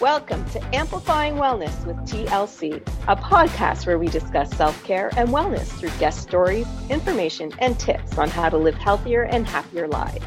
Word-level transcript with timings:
Welcome 0.00 0.48
to 0.50 0.76
Amplifying 0.76 1.34
Wellness 1.34 1.84
with 1.84 1.96
TLC, 2.06 2.76
a 3.08 3.16
podcast 3.16 3.84
where 3.84 3.98
we 3.98 4.06
discuss 4.06 4.48
self 4.56 4.80
care 4.84 5.10
and 5.16 5.30
wellness 5.30 5.66
through 5.66 5.90
guest 5.98 6.22
stories, 6.22 6.68
information, 6.88 7.50
and 7.58 7.76
tips 7.80 8.16
on 8.16 8.30
how 8.30 8.48
to 8.48 8.56
live 8.56 8.76
healthier 8.76 9.22
and 9.22 9.44
happier 9.44 9.88
lives. 9.88 10.24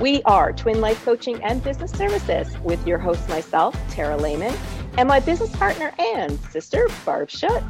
We 0.00 0.22
are 0.24 0.52
Twin 0.52 0.82
Life 0.82 1.02
Coaching 1.02 1.42
and 1.42 1.64
Business 1.64 1.92
Services 1.92 2.54
with 2.58 2.86
your 2.86 2.98
host, 2.98 3.26
myself, 3.30 3.74
Tara 3.88 4.18
Lehman, 4.18 4.54
and 4.98 5.08
my 5.08 5.18
business 5.18 5.56
partner 5.56 5.94
and 5.98 6.38
sister, 6.50 6.86
Barb 7.06 7.30
Schutz. 7.30 7.64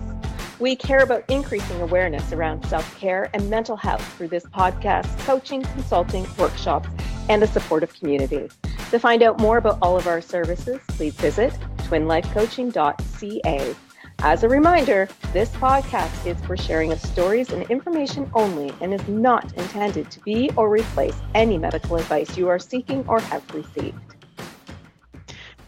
We 0.59 0.75
care 0.75 1.05
about 1.05 1.31
increasing 1.31 1.81
awareness 1.81 2.33
around 2.33 2.67
self 2.67 2.99
care 2.99 3.31
and 3.35 3.49
mental 3.49 3.77
health 3.77 4.05
through 4.17 4.29
this 4.29 4.47
podcast, 4.47 5.07
coaching, 5.21 5.63
consulting, 5.63 6.27
workshops, 6.37 6.89
and 7.29 7.41
a 7.45 7.47
supportive 7.47 7.95
community. 7.95 8.49
To 8.91 8.99
find 8.99 9.23
out 9.23 9.39
more 9.39 9.57
about 9.57 9.79
all 9.81 9.97
of 9.97 10.09
our 10.09 10.21
services, 10.21 10.81
please 10.89 11.15
visit 11.15 11.53
twinlifecoaching.ca. 11.85 13.77
As 14.19 14.43
a 14.43 14.49
reminder, 14.49 15.09
this 15.33 15.49
podcast 15.51 16.27
is 16.27 16.39
for 16.45 16.57
sharing 16.57 16.91
of 16.91 17.01
stories 17.01 17.53
and 17.53 17.63
information 17.71 18.29
only 18.35 18.75
and 18.81 18.93
is 18.93 19.07
not 19.07 19.53
intended 19.53 20.11
to 20.11 20.21
be 20.21 20.51
or 20.57 20.69
replace 20.69 21.15
any 21.37 21.57
medical 21.57 21.97
advice 21.97 22.37
you 22.37 22.49
are 22.49 22.59
seeking 22.59 23.07
or 23.07 23.21
have 23.21 23.49
received. 23.55 23.97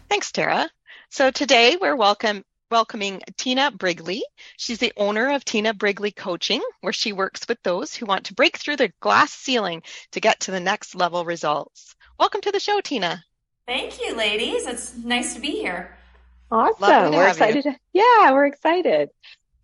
Thanks, 0.09 0.33
Tara. 0.33 0.69
So 1.09 1.31
today 1.31 1.77
we're 1.81 1.95
welcome 1.95 2.43
welcoming 2.73 3.23
Tina 3.37 3.71
Brigley. 3.71 4.23
She's 4.57 4.79
the 4.79 4.95
owner 4.97 5.33
of 5.33 5.45
Tina 5.45 5.75
Brigley 5.75 6.11
Coaching, 6.11 6.63
where 6.81 6.93
she 6.93 7.13
works 7.13 7.47
with 7.47 7.63
those 7.63 7.95
who 7.95 8.07
want 8.07 8.25
to 8.27 8.35
break 8.35 8.57
through 8.57 8.77
the 8.77 8.93
glass 9.01 9.31
ceiling 9.31 9.83
to 10.11 10.21
get 10.21 10.41
to 10.41 10.51
the 10.51 10.59
next 10.59 10.97
level 10.97 11.25
results. 11.25 11.95
Welcome 12.23 12.43
to 12.43 12.53
the 12.53 12.61
show, 12.61 12.81
Tina. 12.81 13.25
Thank 13.67 14.01
you, 14.01 14.15
ladies. 14.15 14.65
It's 14.65 14.97
nice 14.97 15.35
to 15.35 15.41
be 15.41 15.51
here. 15.51 15.99
Awesome. 16.53 17.11
We're 17.11 17.27
excited. 17.27 17.65
To, 17.65 17.75
yeah, 17.93 18.31
we're 18.31 18.47
excited. 18.47 19.11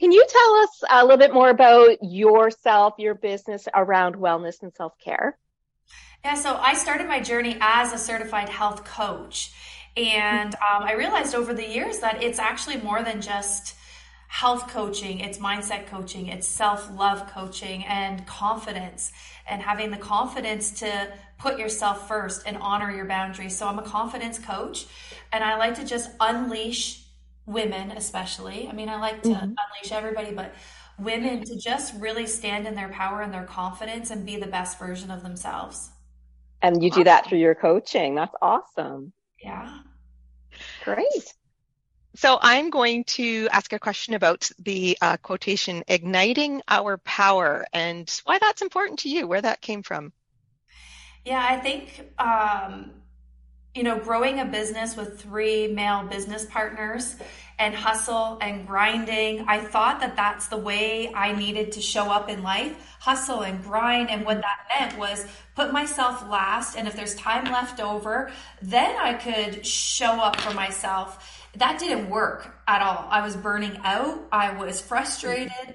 Can 0.01 0.11
you 0.11 0.27
tell 0.29 0.55
us 0.57 0.83
a 0.91 1.03
little 1.05 1.19
bit 1.19 1.33
more 1.33 1.51
about 1.51 2.03
yourself, 2.03 2.95
your 2.99 3.15
business 3.15 3.69
around 3.73 4.17
wellness 4.17 4.61
and 4.61 4.75
self 4.75 4.99
care? 4.99 5.39
Yeah, 6.25 6.35
so 6.35 6.57
I 6.57 6.75
started 6.75 7.07
my 7.07 7.21
journey 7.21 7.57
as 7.61 7.93
a 7.93 7.99
certified 7.99 8.49
health 8.49 8.85
coach. 8.85 9.53
And 9.97 10.53
um, 10.57 10.83
I 10.83 10.95
realized 10.95 11.37
over 11.37 11.55
the 11.55 11.65
years 11.65 12.01
that 12.01 12.25
it's 12.25 12.41
actually 12.41 12.79
more 12.79 13.05
than 13.05 13.21
just 13.21 13.77
health 14.29 14.69
coaching, 14.69 15.21
it's 15.21 15.39
mindset 15.39 15.87
coaching, 15.87 16.27
it's 16.27 16.47
self 16.47 16.91
love 16.97 17.31
coaching, 17.33 17.85
and 17.85 18.27
confidence, 18.27 19.13
and 19.49 19.63
having 19.63 19.91
the 19.91 19.97
confidence 19.97 20.71
to 20.81 21.09
put 21.39 21.59
yourself 21.59 22.09
first 22.09 22.43
and 22.47 22.57
honor 22.59 22.91
your 22.95 23.05
boundaries. 23.05 23.57
So 23.57 23.67
I'm 23.67 23.79
a 23.79 23.83
confidence 23.83 24.39
coach, 24.39 24.87
and 25.33 25.43
I 25.45 25.57
like 25.57 25.75
to 25.77 25.85
just 25.85 26.11
unleash 26.21 27.05
women, 27.47 27.93
especially. 27.93 28.69
I 28.69 28.73
mean, 28.73 28.89
I 28.89 29.01
like 29.01 29.23
to 29.23 29.29
mm-hmm. 29.31 29.45
unleash 29.45 29.93
everybody, 29.93 30.33
but 30.33 30.55
women 30.99 31.45
to 31.45 31.57
just 31.57 31.95
really 32.01 32.27
stand 32.27 32.67
in 32.67 32.75
their 32.75 32.89
power 32.89 33.23
and 33.23 33.33
their 33.33 33.45
confidence 33.45 34.11
and 34.11 34.27
be 34.27 34.37
the 34.37 34.47
best 34.47 34.79
version 34.79 35.11
of 35.11 35.23
themselves. 35.23 35.91
And 36.61 36.83
you 36.83 36.91
awesome. 36.91 37.01
do 37.01 37.05
that 37.05 37.27
through 37.27 37.39
your 37.39 37.55
coaching. 37.55 38.15
That's 38.15 38.35
awesome. 38.43 39.13
Yeah. 39.43 39.79
Great. 40.85 41.35
So 42.19 42.37
I'm 42.43 42.71
going 42.71 43.05
to 43.05 43.49
ask 43.53 43.73
a 43.73 43.79
question 43.79 44.15
about 44.15 44.51
the 44.59 44.99
uh, 45.01 45.19
quotation 45.19 45.85
igniting 45.87 46.63
our 46.67 46.97
power 46.97 47.65
and 47.73 48.11
why 48.25 48.41
that's 48.41 48.61
important 48.61 48.99
to 49.01 49.09
you, 49.09 49.29
where 49.29 49.41
that 49.41 49.61
came 49.61 49.85
from. 49.85 50.13
Yeah, 51.25 51.47
I 51.49 51.59
think, 51.59 52.11
um, 52.19 52.91
you 53.73 53.85
know, 53.85 54.01
growing 54.01 54.41
a 54.41 54.45
business 54.45 54.97
with 54.97 55.21
three 55.21 55.69
male 55.69 56.09
business 56.09 56.45
partners 56.47 57.15
and 57.61 57.73
hustle 57.73 58.39
and 58.41 58.67
grinding, 58.67 59.45
I 59.47 59.61
thought 59.61 60.01
that 60.01 60.17
that's 60.17 60.49
the 60.49 60.57
way 60.57 61.15
I 61.15 61.31
needed 61.31 61.71
to 61.73 61.81
show 61.81 62.11
up 62.11 62.29
in 62.29 62.43
life 62.43 62.97
hustle 62.99 63.43
and 63.43 63.63
grind. 63.63 64.11
And 64.11 64.25
what 64.25 64.41
that 64.41 64.67
meant 64.77 64.99
was 64.99 65.25
put 65.55 65.73
myself 65.73 66.29
last. 66.29 66.77
And 66.77 66.89
if 66.89 66.97
there's 66.97 67.15
time 67.15 67.45
left 67.45 67.79
over, 67.79 68.33
then 68.61 68.97
I 68.97 69.15
could 69.15 69.65
show 69.65 70.21
up 70.21 70.41
for 70.41 70.53
myself 70.53 71.38
that 71.57 71.79
didn't 71.79 72.11
work 72.11 72.55
at 72.67 72.83
all. 72.83 73.07
I 73.11 73.23
was 73.23 73.37
burning 73.37 73.79
out. 73.85 74.21
I 74.31 74.53
was 74.57 74.81
frustrated. 74.81 75.75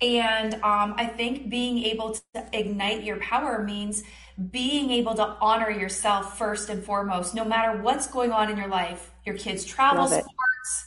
And 0.00 0.54
um, 0.54 0.94
I 0.96 1.06
think 1.06 1.48
being 1.48 1.84
able 1.84 2.14
to 2.34 2.44
ignite 2.52 3.04
your 3.04 3.18
power 3.18 3.62
means 3.62 4.02
being 4.50 4.90
able 4.90 5.14
to 5.14 5.36
honor 5.40 5.70
yourself 5.70 6.36
first 6.36 6.68
and 6.70 6.82
foremost, 6.82 7.34
no 7.34 7.44
matter 7.44 7.80
what's 7.80 8.08
going 8.08 8.32
on 8.32 8.50
in 8.50 8.56
your 8.56 8.66
life, 8.66 9.12
your 9.24 9.36
kids' 9.36 9.64
travel 9.64 10.08
sports, 10.08 10.86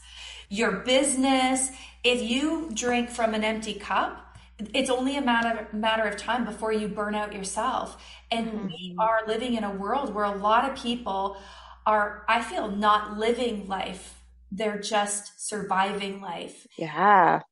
your 0.50 0.72
business. 0.72 1.70
If 2.04 2.22
you 2.22 2.70
drink 2.74 3.08
from 3.08 3.34
an 3.34 3.42
empty 3.42 3.74
cup, 3.74 4.22
it's 4.74 4.90
only 4.90 5.16
a 5.16 5.22
matter 5.22 5.66
matter 5.72 6.04
of 6.04 6.16
time 6.16 6.44
before 6.44 6.72
you 6.72 6.88
burn 6.88 7.14
out 7.14 7.32
yourself. 7.32 8.02
And 8.30 8.48
mm-hmm. 8.48 8.66
we 8.66 8.96
are 8.98 9.22
living 9.26 9.54
in 9.54 9.64
a 9.64 9.70
world 9.70 10.14
where 10.14 10.24
a 10.24 10.36
lot 10.36 10.70
of 10.70 10.76
people 10.76 11.38
are, 11.86 12.24
I 12.28 12.42
feel, 12.42 12.68
not 12.68 13.18
living 13.18 13.66
life 13.68 14.15
they're 14.50 14.80
just 14.80 15.48
surviving 15.48 16.20
life. 16.20 16.66
Yeah. 16.76 17.42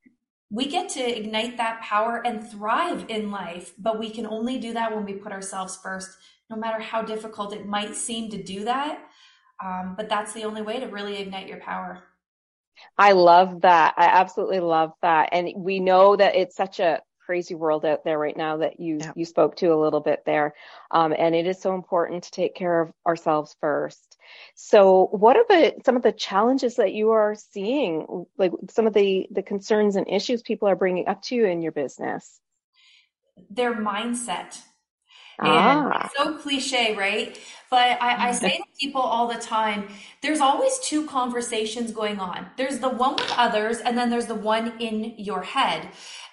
We 0.51 0.67
get 0.67 0.89
to 0.91 1.01
ignite 1.01 1.57
that 1.57 1.81
power 1.83 2.25
and 2.25 2.47
thrive 2.49 3.07
in 3.09 3.31
life, 3.31 3.73
but 3.79 3.99
we 3.99 4.11
can 4.11 4.27
only 4.27 4.59
do 4.59 4.73
that 4.75 4.95
when 4.95 5.05
we 5.05 5.15
put 5.15 5.33
ourselves 5.33 5.77
first, 5.83 6.11
no 6.49 6.57
matter 6.57 6.81
how 6.81 7.03
difficult 7.03 7.53
it 7.53 7.67
might 7.67 7.95
seem 7.97 8.31
to 8.31 8.43
do 8.43 8.65
that. 8.65 9.01
Um, 9.65 9.95
but 9.97 10.09
that's 10.09 10.33
the 10.33 10.45
only 10.45 10.63
way 10.63 10.81
to 10.81 10.87
really 10.87 11.17
ignite 11.17 11.49
your 11.49 11.61
power. 11.61 12.05
I 12.99 13.13
love 13.13 13.63
that. 13.63 13.95
I 13.97 14.07
absolutely 14.07 14.61
love 14.61 14.93
that. 15.03 15.31
And 15.33 15.51
we 15.57 15.81
know 15.81 16.17
that 16.17 16.37
it's 16.37 16.57
such 16.57 16.81
a 16.81 17.01
crazy 17.25 17.55
world 17.55 17.85
out 17.85 18.05
there 18.05 18.19
right 18.19 18.37
now 18.37 18.59
that 18.59 18.81
you 18.81 18.99
yeah. 19.01 19.13
you 19.17 19.25
spoke 19.25 19.57
to 19.57 19.69
a 19.69 19.81
little 19.81 20.01
bit 20.01 20.23
there. 20.27 20.55
Um, 20.91 21.15
and 21.17 21.35
it 21.35 21.47
is 21.47 21.61
so 21.61 21.75
important 21.75 22.25
to 22.25 22.31
take 22.31 22.55
care 22.55 22.83
of 22.83 22.93
ourselves 23.07 23.57
first. 23.61 24.19
So 24.55 25.09
what 25.11 25.37
are 25.37 25.45
the 25.49 25.75
some 25.85 25.97
of 25.97 26.03
the 26.03 26.13
challenges 26.13 26.77
that 26.77 26.93
you 26.93 27.11
are 27.11 27.35
seeing? 27.35 28.27
Like 28.37 28.53
some 28.71 28.87
of 28.87 28.95
the 28.95 29.27
the 29.31 29.43
concerns 29.43 29.97
and 29.97 30.09
issues 30.09 30.43
people 30.43 30.69
are 30.69 30.77
bringing 30.77 31.09
up 31.09 31.23
to 31.23 31.35
you 31.35 31.47
in 31.47 31.63
your 31.63 31.73
business? 31.73 32.41
Their 33.51 33.75
mindset 33.75 34.59
and 35.39 35.93
ah. 35.93 36.11
so 36.17 36.39
cliche, 36.39 36.95
right? 36.97 37.39
But 37.71 38.01
I, 38.01 38.29
I 38.29 38.33
say 38.33 38.59
to 38.59 38.65
people 38.81 39.01
all 39.01 39.27
the 39.27 39.41
time, 39.41 39.89
there's 40.23 40.41
always 40.41 40.79
two 40.79 41.07
conversations 41.07 41.91
going 41.91 42.21
on. 42.21 42.47
There's 42.57 42.79
the 42.79 42.89
one 42.89 43.17
with 43.17 43.33
others, 43.37 43.79
and 43.79 43.99
then 43.99 44.11
there's 44.11 44.27
the 44.27 44.35
one 44.35 44.79
in 44.79 45.15
your 45.19 45.43
head. 45.43 45.89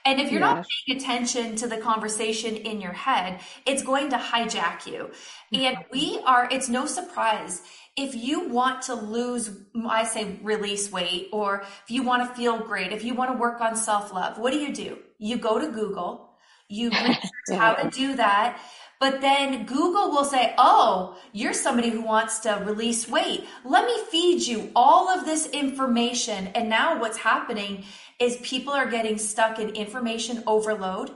And 0.06 0.19
if 0.19 0.31
you're 0.31 0.41
yes. 0.41 0.56
not 0.56 0.66
paying 0.85 0.97
attention 1.00 1.56
to 1.57 1.67
the 1.67 1.78
conversation 1.78 2.56
in 2.56 2.81
your 2.81 2.94
head, 2.94 3.39
it's 3.66 3.84
going 3.84 4.09
to 4.09 4.17
hijack 4.17 4.85
you. 4.88 5.12
And 5.53 5.78
mm-hmm. 5.78 5.91
we 5.91 6.19
are, 6.25 6.47
it's 6.51 6.69
no 6.69 6.85
surprise. 6.85 7.62
If 7.97 8.16
you 8.16 8.47
want 8.47 8.83
to 8.83 8.95
lose, 8.95 9.51
I 9.88 10.06
say 10.06 10.39
release 10.41 10.91
weight, 10.91 11.29
or 11.31 11.62
if 11.62 11.89
you 11.89 12.03
want 12.03 12.28
to 12.28 12.35
feel 12.35 12.57
great, 12.59 12.91
if 12.91 13.03
you 13.03 13.13
want 13.13 13.31
to 13.31 13.38
work 13.38 13.62
on 13.62 13.75
self 13.75 14.13
love, 14.13 14.38
what 14.38 14.51
do 14.53 14.59
you 14.59 14.73
do? 14.73 14.97
You 15.18 15.38
go 15.38 15.59
to 15.59 15.72
Google, 15.72 16.31
you 16.71 16.91
how 17.49 17.73
to 17.73 17.89
do 17.89 18.15
that 18.15 18.59
but 19.01 19.19
then 19.19 19.65
Google 19.65 20.11
will 20.11 20.23
say, 20.23 20.53
Oh, 20.59 21.17
you're 21.33 21.55
somebody 21.55 21.89
who 21.89 22.01
wants 22.01 22.37
to 22.41 22.61
release 22.63 23.09
weight. 23.09 23.45
Let 23.65 23.85
me 23.87 23.99
feed 24.11 24.43
you 24.43 24.71
all 24.75 25.09
of 25.09 25.25
this 25.25 25.47
information. 25.47 26.49
And 26.53 26.69
now 26.69 27.01
what's 27.01 27.17
happening 27.17 27.83
is 28.19 28.38
people 28.44 28.73
are 28.73 28.85
getting 28.85 29.18
stuck 29.18 29.57
in 29.57 29.71
information 29.71 30.44
overload. 30.45 31.09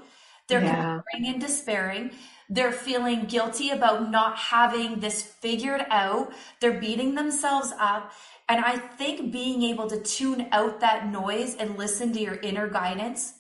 They're 0.48 0.63
yeah. 0.63 1.02
comparing 1.04 1.34
and 1.36 1.40
despairing. 1.40 2.10
They're 2.50 2.72
feeling 2.72 3.25
guilty 3.25 3.69
about 3.69 4.10
not 4.10 4.36
having 4.36 5.00
this 5.00 5.22
figured 5.22 5.86
out. 5.92 6.34
They're 6.62 6.80
beating 6.80 7.13
themselves 7.13 7.72
up. 7.80 8.12
And 8.50 8.66
I 8.66 8.78
think 8.78 9.31
being 9.31 9.62
able 9.62 9.88
to 9.92 10.00
tune 10.00 10.48
out 10.51 10.80
that 10.80 11.12
noise 11.12 11.56
and 11.56 11.78
listen 11.78 12.13
to 12.13 12.19
your 12.19 12.36
inner 12.36 12.68
guidance 12.68 13.34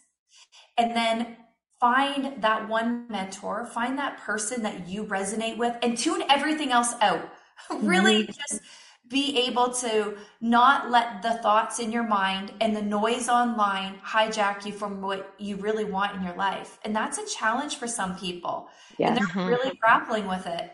and 0.77 0.95
then 0.95 1.37
find 1.79 2.41
that 2.41 2.67
one 2.67 3.07
mentor, 3.09 3.65
find 3.65 3.97
that 3.97 4.17
person 4.19 4.63
that 4.63 4.87
you 4.87 5.05
resonate 5.05 5.57
with, 5.57 5.75
and 5.81 5.97
tune 5.97 6.23
everything 6.29 6.71
else 6.71 6.93
out. 7.01 7.29
really 7.81 8.23
mm-hmm. 8.23 8.31
just 8.31 8.61
be 9.07 9.37
able 9.47 9.71
to 9.71 10.17
not 10.41 10.89
let 10.89 11.21
the 11.21 11.33
thoughts 11.35 11.79
in 11.79 11.91
your 11.91 12.03
mind 12.03 12.51
and 12.59 12.75
the 12.75 12.81
noise 12.81 13.29
online 13.29 13.95
hijack 14.05 14.65
you 14.65 14.71
from 14.71 15.01
what 15.01 15.33
you 15.37 15.55
really 15.57 15.85
want 15.85 16.15
in 16.15 16.23
your 16.23 16.35
life. 16.35 16.79
And 16.83 16.95
that's 16.95 17.17
a 17.17 17.25
challenge 17.25 17.75
for 17.75 17.87
some 17.87 18.17
people. 18.17 18.67
Yeah. 18.97 19.09
And 19.09 19.17
they're 19.17 19.27
mm-hmm. 19.27 19.47
really 19.47 19.77
grappling 19.79 20.27
with 20.27 20.47
it. 20.47 20.71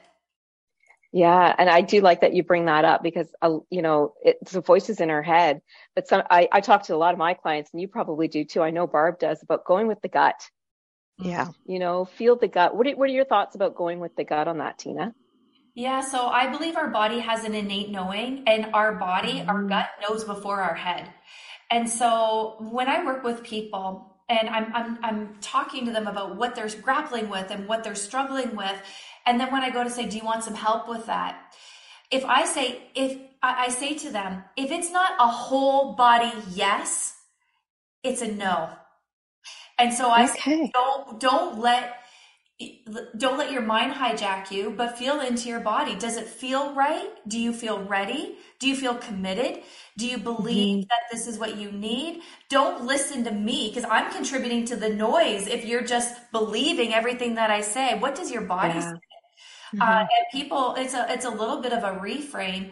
Yeah, 1.13 1.54
and 1.57 1.69
I 1.69 1.81
do 1.81 2.00
like 2.00 2.21
that 2.21 2.33
you 2.33 2.42
bring 2.42 2.65
that 2.65 2.86
up 2.86 3.04
because 3.04 3.27
uh, 3.42 3.57
you 3.69 3.81
know 3.81 4.13
it's 4.24 4.54
the 4.54 4.62
voices 4.62 5.01
in 5.01 5.09
our 5.09 5.21
head. 5.21 5.62
But 5.94 6.07
some 6.07 6.24
I, 6.30 6.47
I 6.54 6.62
talk 6.62 6.83
to 6.83 6.95
a 6.95 6.97
lot 6.97 7.12
of 7.12 7.18
my 7.18 7.33
clients, 7.33 7.71
and 7.74 7.81
you 7.81 7.89
probably 7.89 8.30
do 8.30 8.45
too. 8.45 8.62
I 8.62 8.69
know 8.69 8.88
Barb 8.88 9.19
does 9.19 9.44
about 9.44 9.65
going 9.65 9.88
with 9.88 10.01
the 10.01 10.07
gut 10.07 10.42
yeah. 11.19 11.49
You 11.65 11.79
know, 11.79 12.05
feel 12.05 12.35
the 12.35 12.47
gut. 12.47 12.75
What 12.75 12.87
are, 12.87 12.95
what 12.95 13.09
are 13.09 13.13
your 13.13 13.25
thoughts 13.25 13.55
about 13.55 13.75
going 13.75 13.99
with 13.99 14.15
the 14.15 14.23
gut 14.23 14.47
on 14.47 14.57
that, 14.59 14.77
Tina? 14.79 15.13
Yeah, 15.73 16.01
so 16.01 16.27
I 16.27 16.47
believe 16.47 16.75
our 16.75 16.89
body 16.89 17.19
has 17.19 17.45
an 17.45 17.55
innate 17.55 17.89
knowing, 17.89 18.43
and 18.45 18.73
our 18.73 18.95
body, 18.95 19.33
mm-hmm. 19.33 19.49
our 19.49 19.63
gut 19.63 19.89
knows 20.01 20.23
before 20.23 20.61
our 20.61 20.75
head. 20.75 21.09
And 21.69 21.89
so 21.89 22.57
when 22.59 22.89
I 22.89 23.05
work 23.05 23.23
with 23.23 23.43
people 23.43 24.17
and 24.27 24.49
I'm, 24.49 24.73
I'm, 24.75 24.99
I'm 25.01 25.35
talking 25.39 25.85
to 25.85 25.91
them 25.91 26.07
about 26.07 26.35
what 26.35 26.53
they're 26.53 26.69
grappling 26.81 27.29
with 27.29 27.49
and 27.49 27.67
what 27.67 27.83
they're 27.83 27.95
struggling 27.95 28.55
with, 28.57 28.75
and 29.25 29.39
then 29.39 29.51
when 29.51 29.61
I 29.61 29.69
go 29.69 29.83
to 29.83 29.89
say, 29.89 30.07
Do 30.07 30.17
you 30.17 30.25
want 30.25 30.43
some 30.43 30.55
help 30.55 30.89
with 30.89 31.05
that? 31.05 31.55
If 32.11 32.25
I 32.25 32.45
say, 32.45 32.81
if 32.93 33.17
I 33.41 33.69
say 33.69 33.97
to 33.99 34.11
them, 34.11 34.43
if 34.57 34.69
it's 34.71 34.91
not 34.91 35.13
a 35.19 35.27
whole 35.27 35.93
body 35.95 36.31
yes, 36.53 37.17
it's 38.03 38.21
a 38.21 38.27
no. 38.27 38.69
And 39.81 39.94
so 39.94 40.10
I 40.10 40.25
okay. 40.25 40.39
say, 40.39 40.72
don't 40.74 41.19
don't 41.19 41.60
let 41.60 41.98
don't 43.18 43.39
let 43.39 43.51
your 43.51 43.63
mind 43.63 43.94
hijack 43.94 44.51
you, 44.51 44.69
but 44.69 44.95
feel 44.95 45.19
into 45.22 45.50
your 45.50 45.60
body. 45.60 45.95
Does 45.95 46.18
it 46.18 46.28
feel 46.28 46.74
right? 46.74 47.10
Do 47.28 47.39
you 47.39 47.51
feel 47.51 47.81
ready? 47.83 48.38
Do 48.60 48.69
you 48.69 48.75
feel 48.75 48.94
committed? 48.94 49.63
Do 49.98 50.06
you 50.06 50.19
believe 50.19 50.78
mm-hmm. 50.78 50.89
that 50.89 51.12
this 51.12 51.28
is 51.28 51.39
what 51.39 51.57
you 51.57 51.72
need? 51.72 52.22
Don't 52.50 52.86
listen 52.86 53.24
to 53.24 53.31
me 53.31 53.69
because 53.69 53.89
I'm 53.89 54.12
contributing 54.12 54.66
to 54.66 54.75
the 54.75 54.89
noise 54.89 55.48
if 55.48 55.66
you're 55.66 55.83
just 55.83 56.13
believing 56.31 56.94
everything 56.94 57.36
that 57.36 57.50
I 57.50 57.62
say. 57.62 57.98
What 57.98 58.13
does 58.13 58.31
your 58.31 58.44
body 58.44 58.75
yeah. 58.75 58.81
say? 58.81 59.00
Mm-hmm. 59.74 59.81
Uh, 59.81 60.00
and 60.01 60.25
people, 60.31 60.75
it's 60.78 60.94
a 60.94 61.12
it's 61.12 61.25
a 61.25 61.31
little 61.31 61.62
bit 61.62 61.74
of 61.74 61.83
a 61.83 62.00
reframe. 62.00 62.72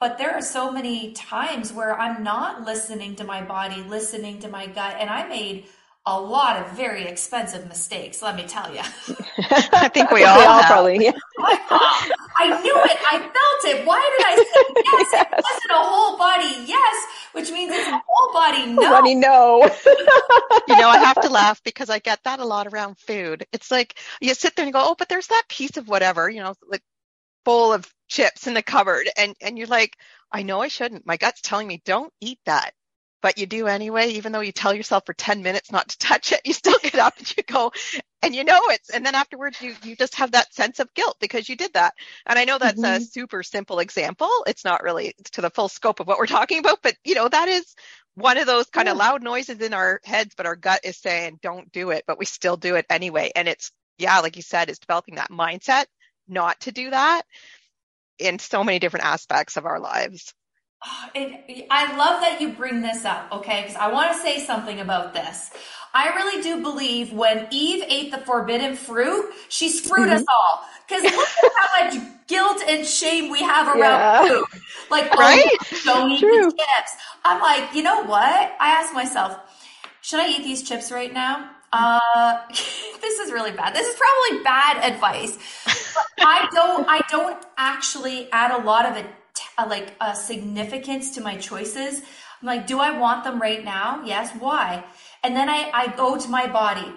But 0.00 0.18
there 0.18 0.32
are 0.32 0.42
so 0.42 0.72
many 0.72 1.12
times 1.12 1.72
where 1.72 1.96
I'm 1.96 2.24
not 2.24 2.64
listening 2.64 3.14
to 3.16 3.24
my 3.24 3.40
body, 3.42 3.82
listening 3.82 4.40
to 4.40 4.48
my 4.48 4.66
gut, 4.66 4.96
and 4.98 5.08
I 5.08 5.28
made 5.28 5.66
a 6.04 6.20
lot 6.20 6.56
of 6.56 6.72
very 6.72 7.04
expensive 7.04 7.68
mistakes, 7.68 8.22
let 8.22 8.34
me 8.34 8.44
tell 8.44 8.72
you. 8.72 8.80
I 9.38 9.88
think 9.88 10.10
we 10.10 10.24
all, 10.24 10.36
we 10.36 10.44
all 10.44 10.62
probably. 10.64 11.04
Yeah. 11.04 11.12
I 11.38 12.60
knew 12.60 12.76
it. 12.76 12.98
I 13.10 13.18
felt 13.18 13.76
it. 13.76 13.86
Why 13.86 14.16
did 14.18 14.26
I 14.26 14.36
say 14.36 14.82
yes? 14.84 15.08
yes? 15.12 15.32
It 15.32 15.44
wasn't 15.44 15.70
a 15.70 15.88
whole 15.88 16.18
body 16.18 16.64
yes, 16.66 17.06
which 17.32 17.52
means 17.52 17.72
it's 17.72 17.88
a 17.88 18.02
whole 18.04 18.32
body 18.32 18.66
no. 18.66 18.90
Body 18.90 19.14
no. 19.14 19.62
you 20.68 20.76
know, 20.76 20.88
I 20.88 20.98
have 20.98 21.20
to 21.20 21.28
laugh 21.28 21.62
because 21.62 21.88
I 21.88 22.00
get 22.00 22.18
that 22.24 22.40
a 22.40 22.44
lot 22.44 22.66
around 22.66 22.98
food. 22.98 23.46
It's 23.52 23.70
like 23.70 23.96
you 24.20 24.34
sit 24.34 24.56
there 24.56 24.64
and 24.64 24.72
go, 24.72 24.80
oh, 24.82 24.96
but 24.98 25.08
there's 25.08 25.28
that 25.28 25.44
piece 25.48 25.76
of 25.76 25.86
whatever, 25.86 26.28
you 26.28 26.42
know, 26.42 26.54
like 26.68 26.82
bowl 27.44 27.72
of 27.72 27.88
chips 28.08 28.48
in 28.48 28.54
the 28.54 28.62
cupboard, 28.62 29.08
and 29.16 29.36
and 29.40 29.56
you're 29.56 29.68
like, 29.68 29.96
I 30.32 30.42
know 30.42 30.60
I 30.60 30.68
shouldn't. 30.68 31.06
My 31.06 31.16
gut's 31.16 31.42
telling 31.42 31.68
me 31.68 31.80
don't 31.84 32.12
eat 32.20 32.40
that 32.46 32.72
but 33.22 33.38
you 33.38 33.46
do 33.46 33.68
anyway, 33.68 34.08
even 34.10 34.32
though 34.32 34.40
you 34.40 34.52
tell 34.52 34.74
yourself 34.74 35.06
for 35.06 35.14
10 35.14 35.42
minutes 35.42 35.72
not 35.72 35.88
to 35.88 35.98
touch 35.98 36.32
it, 36.32 36.40
you 36.44 36.52
still 36.52 36.78
get 36.82 36.96
up 36.96 37.16
and 37.18 37.36
you 37.36 37.42
go 37.44 37.72
and 38.20 38.34
you 38.34 38.44
know 38.44 38.60
it's, 38.66 38.90
and 38.90 39.06
then 39.06 39.14
afterwards 39.14 39.60
you, 39.62 39.74
you 39.84 39.96
just 39.96 40.16
have 40.16 40.32
that 40.32 40.52
sense 40.52 40.80
of 40.80 40.92
guilt 40.94 41.16
because 41.20 41.48
you 41.48 41.56
did 41.56 41.72
that. 41.74 41.94
And 42.26 42.38
I 42.38 42.44
know 42.44 42.58
that's 42.58 42.80
mm-hmm. 42.80 43.02
a 43.02 43.04
super 43.04 43.42
simple 43.42 43.78
example. 43.78 44.28
It's 44.46 44.64
not 44.64 44.82
really 44.82 45.14
to 45.32 45.40
the 45.40 45.50
full 45.50 45.68
scope 45.68 46.00
of 46.00 46.06
what 46.06 46.18
we're 46.18 46.26
talking 46.26 46.58
about, 46.58 46.80
but 46.82 46.94
you 47.04 47.14
know, 47.14 47.28
that 47.28 47.48
is 47.48 47.74
one 48.14 48.38
of 48.38 48.46
those 48.46 48.66
kind 48.66 48.86
yeah. 48.86 48.92
of 48.92 48.98
loud 48.98 49.22
noises 49.22 49.60
in 49.60 49.72
our 49.72 50.00
heads, 50.04 50.34
but 50.36 50.46
our 50.46 50.56
gut 50.56 50.80
is 50.84 50.96
saying, 50.98 51.38
don't 51.42 51.72
do 51.72 51.90
it, 51.90 52.04
but 52.06 52.18
we 52.18 52.26
still 52.26 52.56
do 52.56 52.74
it 52.74 52.86
anyway. 52.90 53.30
And 53.34 53.48
it's, 53.48 53.70
yeah, 53.98 54.18
like 54.20 54.36
you 54.36 54.42
said, 54.42 54.68
is 54.68 54.78
developing 54.78 55.14
that 55.14 55.30
mindset 55.30 55.86
not 56.28 56.60
to 56.60 56.72
do 56.72 56.90
that 56.90 57.22
in 58.18 58.38
so 58.38 58.62
many 58.62 58.78
different 58.78 59.06
aspects 59.06 59.56
of 59.56 59.66
our 59.66 59.80
lives. 59.80 60.34
It, 61.14 61.66
I 61.70 61.94
love 61.96 62.22
that 62.22 62.40
you 62.40 62.52
bring 62.54 62.80
this 62.80 63.04
up, 63.04 63.30
okay? 63.30 63.62
Because 63.62 63.76
I 63.76 63.92
want 63.92 64.12
to 64.12 64.18
say 64.18 64.44
something 64.44 64.80
about 64.80 65.12
this. 65.12 65.50
I 65.94 66.14
really 66.14 66.42
do 66.42 66.62
believe 66.62 67.12
when 67.12 67.46
Eve 67.50 67.84
ate 67.86 68.10
the 68.10 68.18
forbidden 68.18 68.76
fruit, 68.76 69.30
she 69.48 69.68
screwed 69.68 70.08
mm-hmm. 70.08 70.16
us 70.16 70.24
all. 70.26 70.64
Because 70.88 71.02
look 71.04 71.28
at 71.28 71.52
how 71.56 71.84
much 71.84 72.26
guilt 72.26 72.62
and 72.66 72.86
shame 72.86 73.30
we 73.30 73.40
have 73.40 73.68
around 73.68 73.78
yeah. 73.78 74.26
food. 74.26 74.44
Like, 74.90 75.14
right? 75.14 75.46
oh, 75.46 75.80
don't 75.84 76.10
eat 76.12 76.20
True. 76.20 76.44
these 76.44 76.54
chips. 76.54 76.96
I'm 77.24 77.40
like, 77.40 77.74
you 77.74 77.82
know 77.82 78.02
what? 78.04 78.56
I 78.58 78.70
ask 78.70 78.94
myself, 78.94 79.38
should 80.00 80.20
I 80.20 80.28
eat 80.28 80.42
these 80.42 80.62
chips 80.62 80.90
right 80.90 81.12
now? 81.12 81.50
Uh, 81.72 82.40
this 83.00 83.18
is 83.18 83.32
really 83.32 83.52
bad. 83.52 83.74
This 83.74 83.86
is 83.86 83.96
probably 83.98 84.44
bad 84.44 84.92
advice. 84.92 85.38
I 86.18 86.48
don't. 86.52 86.86
I 86.88 87.00
don't 87.10 87.42
actually 87.56 88.30
add 88.32 88.50
a 88.50 88.64
lot 88.64 88.86
of 88.86 88.96
it 88.96 89.06
a, 89.58 89.66
like 89.66 89.94
a 90.00 90.14
significance 90.14 91.14
to 91.14 91.20
my 91.20 91.36
choices. 91.36 92.00
I'm 92.40 92.46
like, 92.46 92.66
do 92.66 92.80
I 92.80 92.98
want 92.98 93.24
them 93.24 93.40
right 93.40 93.64
now? 93.64 94.02
Yes. 94.04 94.32
Why? 94.38 94.84
And 95.22 95.36
then 95.36 95.48
I, 95.48 95.70
I 95.72 95.86
go 95.96 96.18
to 96.18 96.28
my 96.28 96.46
body 96.46 96.92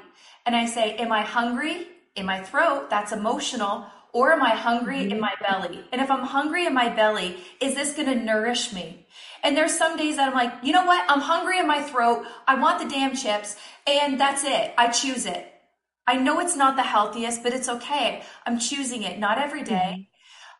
and 0.45 0.55
I 0.55 0.65
say, 0.65 0.95
am 0.95 1.11
I 1.11 1.21
hungry 1.21 1.87
in 2.15 2.25
my 2.25 2.41
throat? 2.41 2.89
That's 2.89 3.11
emotional. 3.11 3.85
Or 4.13 4.31
am 4.31 4.41
I 4.41 4.51
hungry 4.51 4.99
mm-hmm. 4.99 5.11
in 5.11 5.19
my 5.19 5.33
belly? 5.41 5.83
And 5.91 6.01
if 6.01 6.09
I'm 6.09 6.23
hungry 6.23 6.65
in 6.65 6.73
my 6.73 6.87
belly, 6.87 7.37
is 7.59 7.75
this 7.75 7.93
going 7.93 8.07
to 8.07 8.15
nourish 8.15 8.71
me? 8.71 9.05
And 9.43 9.57
there's 9.57 9.77
some 9.77 9.97
days 9.97 10.15
that 10.15 10.29
I'm 10.29 10.33
like, 10.33 10.53
you 10.63 10.71
know 10.71 10.85
what? 10.85 11.05
I'm 11.09 11.19
hungry 11.19 11.59
in 11.59 11.67
my 11.67 11.81
throat. 11.81 12.25
I 12.47 12.55
want 12.55 12.81
the 12.81 12.89
damn 12.89 13.15
chips. 13.15 13.57
And 13.85 14.19
that's 14.19 14.43
it. 14.45 14.73
I 14.77 14.87
choose 14.87 15.25
it. 15.25 15.51
I 16.07 16.15
know 16.15 16.39
it's 16.39 16.55
not 16.55 16.77
the 16.77 16.83
healthiest, 16.83 17.43
but 17.43 17.53
it's 17.53 17.67
okay. 17.67 18.23
I'm 18.45 18.57
choosing 18.57 19.03
it. 19.03 19.19
Not 19.19 19.37
every 19.37 19.63
day. 19.63 20.07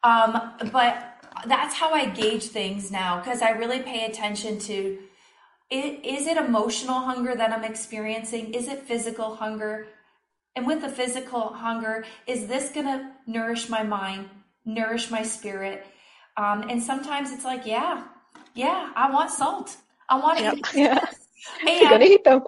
Mm-hmm. 0.03 0.35
Um, 0.35 0.71
but 0.71 1.14
that's 1.45 1.75
how 1.75 1.91
I 1.91 2.05
gauge 2.07 2.45
things 2.45 2.91
now 2.91 3.19
because 3.19 3.41
I 3.41 3.51
really 3.51 3.81
pay 3.81 4.05
attention 4.05 4.59
to 4.59 4.97
it, 5.69 6.05
is 6.05 6.27
it 6.27 6.37
emotional 6.37 6.99
hunger 6.99 7.35
that 7.35 7.51
I'm 7.51 7.63
experiencing? 7.63 8.53
Is 8.53 8.67
it 8.67 8.83
physical 8.83 9.35
hunger? 9.35 9.87
And 10.55 10.65
with 10.67 10.81
the 10.81 10.89
physical 10.89 11.53
hunger, 11.53 12.05
is 12.27 12.47
this 12.47 12.69
going 12.69 12.85
to 12.85 13.11
nourish 13.27 13.67
my 13.67 13.83
mind, 13.83 14.29
nourish 14.63 15.11
my 15.11 15.23
spirit? 15.23 15.85
Um, 16.37 16.69
and 16.69 16.81
sometimes 16.81 17.31
it's 17.31 17.43
like, 17.43 17.65
yeah, 17.65 18.03
yeah, 18.53 18.91
I 18.95 19.11
want 19.11 19.31
salt. 19.31 19.75
I 20.07 20.19
want 20.19 20.37
to 20.37 20.43
yep. 20.43 20.55
eat. 20.55 20.67
Yeah. 21.63 21.79
You're 21.79 21.91
gonna 21.91 22.05
eat 22.05 22.23
them. 22.23 22.41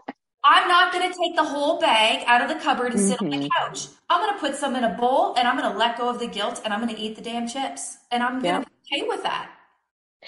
I'm 0.44 0.68
not 0.68 0.94
going 0.94 1.12
to 1.12 1.16
take 1.16 1.36
the 1.36 1.44
whole 1.44 1.80
bag 1.80 2.24
out 2.25 2.42
of 2.42 2.48
the 2.48 2.56
cupboard 2.56 2.94
and 2.94 3.00
mm-hmm. 3.00 3.10
sit 3.10 3.22
on 3.22 3.30
the 3.30 3.38
mm-hmm. 3.38 3.48
couch. 3.57 3.88
I'm 4.10 4.22
going 4.22 4.34
to 4.34 4.39
put 4.39 4.56
some 4.56 4.75
in 4.75 4.84
a 4.86 4.95
bowl 4.95 5.36
and 5.36 5.48
I'm 5.48 5.57
going 5.57 5.69
to 5.69 5.78
let 5.78 5.98
go 5.98 6.10
of 6.10 6.19
the 6.19 6.28
guilt 6.28 6.62
and 6.63 6.74
I'm 6.74 6.81
going 6.81 6.95
to 6.95 7.00
eat 7.00 7.18
the 7.18 7.22
damn 7.22 7.48
chips. 7.48 7.98
And 8.12 8.24
I'm 8.24 8.42
going 8.42 8.63
to 8.63 8.66
okay 8.92 9.07
with 9.07 9.24
that. 9.24 9.51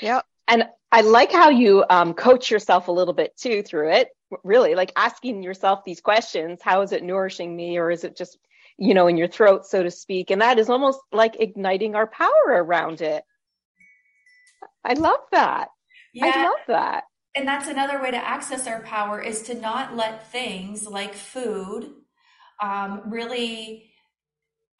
Yep. 0.02 0.26
And 0.48 0.66
I 0.92 1.02
like 1.02 1.32
how 1.32 1.50
you 1.50 1.86
um, 1.90 2.14
coach 2.14 2.50
yourself 2.50 2.88
a 2.88 2.92
little 2.92 3.14
bit 3.14 3.38
too 3.38 3.62
through 3.62 3.92
it. 3.94 4.10
Really, 4.44 4.76
like 4.76 4.92
asking 4.96 5.44
yourself 5.44 5.84
these 5.86 6.02
questions: 6.02 6.60
How 6.62 6.82
is 6.82 6.92
it 6.92 7.04
nourishing 7.04 7.56
me, 7.56 7.78
or 7.78 7.90
is 7.90 8.04
it 8.04 8.16
just, 8.16 8.38
you 8.78 8.94
know, 8.94 9.08
in 9.08 9.18
your 9.18 9.28
throat, 9.28 9.66
so 9.66 9.84
to 9.84 9.92
speak? 9.92 10.30
And 10.32 10.42
that 10.42 10.60
is 10.60 10.70
almost 10.70 11.00
like 11.12 11.40
igniting 11.40 11.96
our 11.96 12.08
power 12.08 12.48
around 12.48 13.02
it. 13.02 13.24
I 14.84 14.94
love 14.94 15.20
that. 15.32 15.70
Yeah. 16.14 16.32
I 16.34 16.44
love 16.44 16.60
that. 16.68 17.04
And 17.36 17.48
that's 17.48 17.68
another 17.68 18.02
way 18.02 18.12
to 18.12 18.18
access 18.18 18.68
our 18.68 18.82
power 18.82 19.22
is 19.22 19.44
to 19.44 19.54
not 19.54 19.96
let 19.96 20.32
things 20.32 20.88
like 20.88 21.14
food 21.14 21.92
um, 22.62 23.04
really 23.06 23.89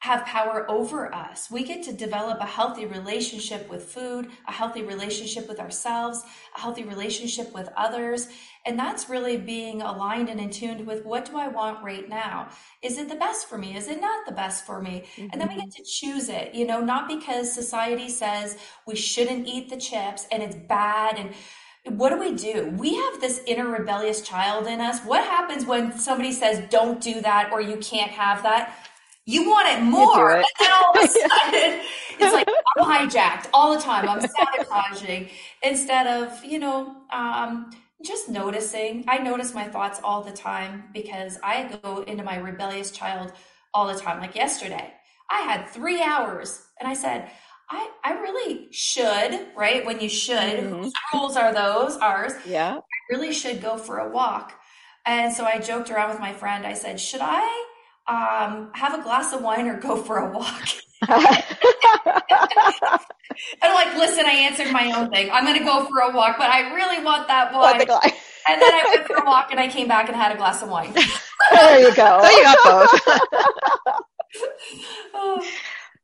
have 0.00 0.24
power 0.24 0.68
over 0.70 1.14
us. 1.14 1.50
We 1.50 1.62
get 1.62 1.82
to 1.82 1.92
develop 1.92 2.40
a 2.40 2.46
healthy 2.46 2.86
relationship 2.86 3.68
with 3.68 3.84
food, 3.84 4.28
a 4.48 4.52
healthy 4.52 4.82
relationship 4.82 5.46
with 5.46 5.60
ourselves, 5.60 6.22
a 6.56 6.60
healthy 6.60 6.84
relationship 6.84 7.52
with 7.52 7.68
others. 7.76 8.28
And 8.64 8.78
that's 8.78 9.10
really 9.10 9.36
being 9.36 9.82
aligned 9.82 10.30
and 10.30 10.40
in 10.40 10.48
tune 10.50 10.86
with 10.86 11.04
what 11.04 11.26
do 11.26 11.36
I 11.36 11.48
want 11.48 11.84
right 11.84 12.08
now? 12.08 12.48
Is 12.80 12.96
it 12.96 13.10
the 13.10 13.14
best 13.14 13.46
for 13.46 13.58
me? 13.58 13.76
Is 13.76 13.88
it 13.88 14.00
not 14.00 14.26
the 14.26 14.32
best 14.32 14.64
for 14.64 14.80
me? 14.80 15.04
Mm-hmm. 15.16 15.28
And 15.32 15.40
then 15.40 15.48
we 15.48 15.56
get 15.56 15.70
to 15.72 15.84
choose 15.84 16.30
it, 16.30 16.54
you 16.54 16.66
know, 16.66 16.80
not 16.80 17.06
because 17.06 17.52
society 17.52 18.08
says 18.08 18.56
we 18.86 18.96
shouldn't 18.96 19.46
eat 19.46 19.68
the 19.68 19.76
chips 19.76 20.26
and 20.32 20.42
it's 20.42 20.56
bad 20.56 21.18
and 21.18 21.34
what 21.96 22.10
do 22.10 22.18
we 22.18 22.34
do? 22.34 22.74
We 22.76 22.94
have 22.94 23.20
this 23.20 23.40
inner 23.46 23.66
rebellious 23.66 24.20
child 24.20 24.66
in 24.66 24.80
us. 24.80 25.00
What 25.00 25.24
happens 25.24 25.64
when 25.64 25.98
somebody 25.98 26.30
says, 26.30 26.62
don't 26.68 27.00
do 27.00 27.22
that 27.22 27.50
or 27.52 27.62
you 27.62 27.78
can't 27.78 28.10
have 28.10 28.42
that? 28.42 28.76
You 29.30 29.48
want 29.48 29.68
it 29.68 29.82
more. 29.82 30.32
It. 30.32 30.36
And 30.36 30.66
then 30.66 30.72
all 30.72 30.90
of 30.90 31.04
a 31.04 31.08
sudden, 31.08 31.80
it's 32.18 32.34
like 32.34 32.48
I'm 32.78 33.08
hijacked 33.08 33.48
all 33.54 33.74
the 33.74 33.80
time. 33.80 34.08
I'm 34.08 34.20
sabotaging 34.20 35.28
instead 35.62 36.08
of, 36.08 36.44
you 36.44 36.58
know, 36.58 36.96
um, 37.12 37.70
just 38.04 38.28
noticing. 38.28 39.04
I 39.06 39.18
notice 39.18 39.54
my 39.54 39.68
thoughts 39.68 40.00
all 40.02 40.22
the 40.22 40.32
time 40.32 40.84
because 40.92 41.38
I 41.44 41.78
go 41.82 42.02
into 42.02 42.24
my 42.24 42.38
rebellious 42.38 42.90
child 42.90 43.32
all 43.72 43.86
the 43.86 43.98
time. 43.98 44.20
Like 44.20 44.34
yesterday, 44.34 44.92
I 45.30 45.42
had 45.42 45.68
three 45.68 46.02
hours 46.02 46.66
and 46.80 46.88
I 46.88 46.94
said, 46.94 47.30
I, 47.70 47.88
I 48.02 48.14
really 48.14 48.66
should, 48.72 49.46
right? 49.56 49.86
When 49.86 50.00
you 50.00 50.08
should, 50.08 50.36
mm-hmm. 50.36 50.82
whose 50.82 50.92
rules 51.14 51.36
are 51.36 51.54
those? 51.54 51.96
Ours. 51.98 52.32
Yeah. 52.44 52.78
I 52.78 53.14
really 53.14 53.32
should 53.32 53.62
go 53.62 53.76
for 53.76 53.98
a 53.98 54.10
walk. 54.10 54.54
And 55.06 55.32
so 55.32 55.44
I 55.44 55.58
joked 55.60 55.88
around 55.88 56.10
with 56.10 56.18
my 56.18 56.32
friend. 56.32 56.66
I 56.66 56.74
said, 56.74 56.98
should 56.98 57.20
I 57.22 57.69
um, 58.10 58.70
have 58.74 58.98
a 58.98 59.02
glass 59.02 59.32
of 59.32 59.42
wine 59.42 59.68
or 59.68 59.78
go 59.78 59.96
for 59.96 60.18
a 60.18 60.30
walk? 60.30 60.68
and 61.08 61.18
I'm 63.62 63.74
like, 63.74 63.96
listen, 63.96 64.26
I 64.26 64.32
answered 64.32 64.72
my 64.72 64.92
own 64.92 65.10
thing. 65.10 65.30
I'm 65.30 65.44
going 65.44 65.58
to 65.58 65.64
go 65.64 65.86
for 65.86 66.00
a 66.00 66.14
walk, 66.14 66.36
but 66.36 66.50
I 66.50 66.74
really 66.74 67.02
want 67.04 67.28
that 67.28 67.52
wine. 67.54 67.80
and 67.80 68.60
then 68.60 68.72
I 68.72 68.92
went 68.94 69.06
for 69.06 69.16
a 69.16 69.24
walk 69.24 69.50
and 69.50 69.60
I 69.60 69.68
came 69.68 69.88
back 69.88 70.08
and 70.08 70.16
had 70.16 70.32
a 70.32 70.36
glass 70.36 70.62
of 70.62 70.68
wine. 70.68 70.92
there 71.52 71.80
you 71.80 71.94
go. 71.94 72.20
So 72.22 72.30
you 72.30 72.42
got 72.42 72.58
both. 72.64 73.00
oh. 75.14 75.50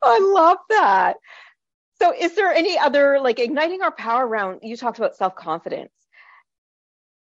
I 0.03 0.19
love 0.21 0.59
that. 0.71 1.17
So 2.01 2.15
is 2.17 2.35
there 2.35 2.53
any 2.53 2.79
other 2.79 3.19
like 3.21 3.39
igniting 3.39 3.83
our 3.83 3.93
power 3.93 4.27
around 4.27 4.61
you 4.63 4.77
talked 4.77 4.99
about 4.99 5.17
self-confidence. 5.17 5.91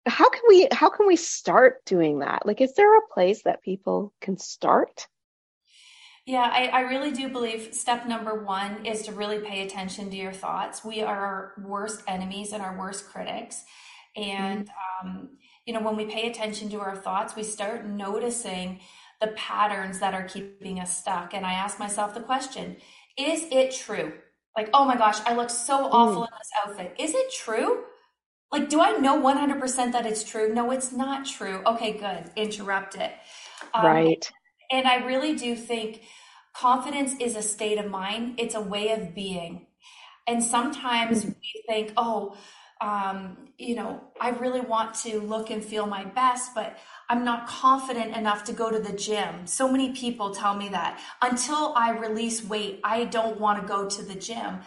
How 0.07 0.29
can 0.29 0.43
we 0.49 0.69
how 0.71 0.91
can 0.91 1.07
we 1.07 1.17
start 1.17 1.85
doing 1.85 2.19
that? 2.21 2.45
Like 2.47 2.61
is 2.61 2.75
there 2.75 2.97
a 2.99 3.09
place 3.13 3.43
that 3.43 3.63
people 3.63 4.13
can 4.21 4.37
start? 4.37 5.07
Yeah, 6.27 6.51
I, 6.51 6.69
I 6.69 6.81
really 6.83 7.11
do 7.11 7.29
believe 7.29 7.75
step 7.75 8.07
number 8.07 8.43
one 8.43 8.87
is 8.87 9.03
to 9.03 9.13
really 9.13 9.41
pay 9.41 9.67
attention 9.67 10.11
to 10.11 10.17
your 10.17 10.33
thoughts. 10.33 10.83
We 10.83 11.03
are 11.03 11.19
our 11.19 11.53
worst 11.63 12.03
enemies 12.09 12.53
and 12.53 12.63
our 12.63 12.79
worst 12.79 13.11
critics. 13.11 13.63
And, 14.17 14.67
mm-hmm. 14.67 15.09
um, 15.09 15.29
you 15.67 15.75
know, 15.75 15.83
when 15.83 15.97
we 15.97 16.07
pay 16.07 16.31
attention 16.31 16.71
to 16.71 16.81
our 16.81 16.97
thoughts, 16.97 17.37
we 17.37 17.43
start 17.43 17.87
noticing 17.87 18.81
the 19.21 19.29
patterns 19.29 19.99
that 19.99 20.15
are 20.15 20.25
keeping 20.25 20.81
us 20.81 20.97
stuck. 20.97 21.35
And 21.35 21.45
I 21.45 21.53
ask 21.53 21.79
myself 21.79 22.15
the 22.15 22.21
question 22.21 22.77
is 23.19 23.45
it 23.53 23.73
true? 23.75 24.13
Like, 24.57 24.71
oh 24.73 24.85
my 24.85 24.97
gosh, 24.97 25.21
I 25.27 25.35
look 25.35 25.51
so 25.51 25.85
awful 25.87 26.23
mm. 26.23 26.27
in 26.27 26.33
this 26.39 26.51
outfit. 26.65 26.97
Is 26.99 27.15
it 27.15 27.33
true? 27.33 27.85
Like, 28.55 28.69
do 28.69 28.81
I 28.81 28.93
know 28.93 29.21
100% 29.21 29.91
that 29.91 30.07
it's 30.07 30.23
true? 30.23 30.55
No, 30.55 30.71
it's 30.71 30.93
not 30.93 31.27
true. 31.27 31.61
Okay, 31.67 31.91
good. 31.91 32.31
Interrupt 32.37 32.95
it. 32.95 33.11
Um, 33.75 33.85
right. 33.85 34.31
And 34.71 34.87
I 34.87 35.05
really 35.05 35.35
do 35.35 35.57
think 35.57 36.03
confidence 36.53 37.17
is 37.19 37.35
a 37.35 37.43
state 37.43 37.79
of 37.79 37.91
mind, 37.91 38.39
it's 38.39 38.55
a 38.55 38.61
way 38.61 38.91
of 38.91 39.13
being. 39.13 39.67
And 40.29 40.41
sometimes 40.41 41.25
mm-hmm. 41.25 41.31
we 41.31 41.63
think, 41.67 41.95
oh, 41.97 42.37
um, 42.81 43.49
you 43.59 43.75
know, 43.75 44.01
I 44.21 44.31
really 44.31 44.61
want 44.61 44.95
to 45.03 45.19
look 45.19 45.51
and 45.51 45.63
feel 45.65 45.87
my 45.87 46.05
best, 46.05 46.55
but 46.55 46.79
I'm 47.09 47.25
not 47.25 47.49
confident 47.49 48.17
enough 48.17 48.45
to 48.45 48.53
go 48.53 48.71
to 48.71 48.79
the 48.79 48.93
gym. 48.93 49.49
So 49.49 49.69
many 49.69 49.95
people 49.95 50.33
tell 50.33 50.55
me 50.55 50.69
that 50.69 51.01
until 51.21 51.73
I 51.75 51.91
release 51.91 52.45
weight, 52.45 52.79
I 52.85 53.07
don't 53.07 53.41
want 53.41 53.61
to 53.61 53.67
go 53.67 53.89
to 53.89 54.03
the 54.05 54.15
gym. 54.15 54.61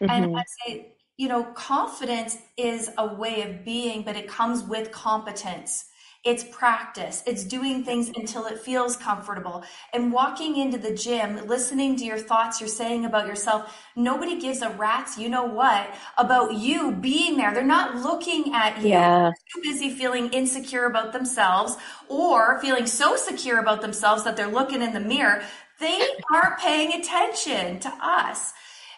Mm-hmm. 0.00 0.10
And 0.10 0.36
I 0.36 0.44
say, 0.64 0.92
you 1.22 1.28
know, 1.28 1.44
confidence 1.44 2.36
is 2.56 2.90
a 2.98 3.06
way 3.14 3.42
of 3.42 3.64
being, 3.64 4.02
but 4.02 4.16
it 4.16 4.26
comes 4.26 4.64
with 4.64 4.90
competence. 4.90 5.84
It's 6.24 6.42
practice. 6.42 7.22
It's 7.28 7.44
doing 7.44 7.84
things 7.84 8.08
until 8.08 8.46
it 8.46 8.58
feels 8.58 8.96
comfortable. 8.96 9.62
And 9.94 10.12
walking 10.12 10.56
into 10.56 10.78
the 10.78 10.92
gym, 10.92 11.46
listening 11.46 11.94
to 11.98 12.04
your 12.04 12.18
thoughts 12.18 12.60
you're 12.60 12.68
saying 12.68 13.04
about 13.04 13.28
yourself, 13.28 13.72
nobody 13.94 14.40
gives 14.40 14.62
a 14.62 14.70
rat's 14.70 15.16
you 15.16 15.28
know 15.28 15.44
what 15.44 15.94
about 16.18 16.54
you 16.54 16.90
being 16.90 17.36
there. 17.36 17.54
They're 17.54 17.62
not 17.62 17.94
looking 17.94 18.52
at 18.52 18.82
you. 18.82 18.88
Yeah. 18.88 19.30
Too 19.54 19.62
busy 19.62 19.90
feeling 19.90 20.28
insecure 20.30 20.86
about 20.86 21.12
themselves 21.12 21.76
or 22.08 22.58
feeling 22.60 22.86
so 22.86 23.14
secure 23.14 23.60
about 23.60 23.80
themselves 23.80 24.24
that 24.24 24.36
they're 24.36 24.50
looking 24.50 24.82
in 24.82 24.92
the 24.92 25.00
mirror. 25.00 25.44
They 25.78 26.04
aren't 26.34 26.58
paying 26.58 27.00
attention 27.00 27.78
to 27.78 27.92
us. 28.00 28.52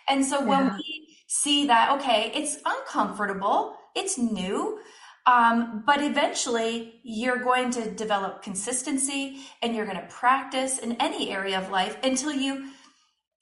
And 0.09 0.25
so 0.25 0.41
when 0.43 0.67
yeah. 0.67 0.77
we 0.77 1.14
see 1.35 1.67
that, 1.67 1.91
okay, 1.91 2.31
it's 2.35 2.59
uncomfortable, 2.65 3.77
it's 3.97 4.17
new, 4.17 4.79
um, 5.27 5.83
but 5.85 6.01
eventually, 6.01 7.01
you're 7.03 7.43
going 7.43 7.71
to 7.73 7.91
develop 7.91 8.43
consistency 8.43 9.41
and 9.61 9.75
you're 9.75 9.87
going 9.87 10.01
to 10.01 10.07
practice 10.07 10.79
in 10.79 10.93
any 11.01 11.31
area 11.31 11.59
of 11.59 11.71
life 11.71 11.97
until 12.05 12.33
you, 12.33 12.69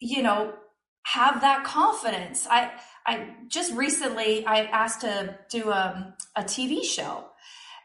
you 0.01 0.23
know, 0.23 0.55
have 1.05 1.41
that 1.43 1.65
confidence. 1.65 2.47
I, 2.49 2.71
I 3.07 3.35
just 3.49 3.75
recently 3.75 4.47
I 4.47 4.63
asked 4.63 5.03
to 5.03 5.37
do 5.51 5.71
a, 5.71 6.15
a 6.37 6.45
TV 6.45 6.85
show, 6.85 7.27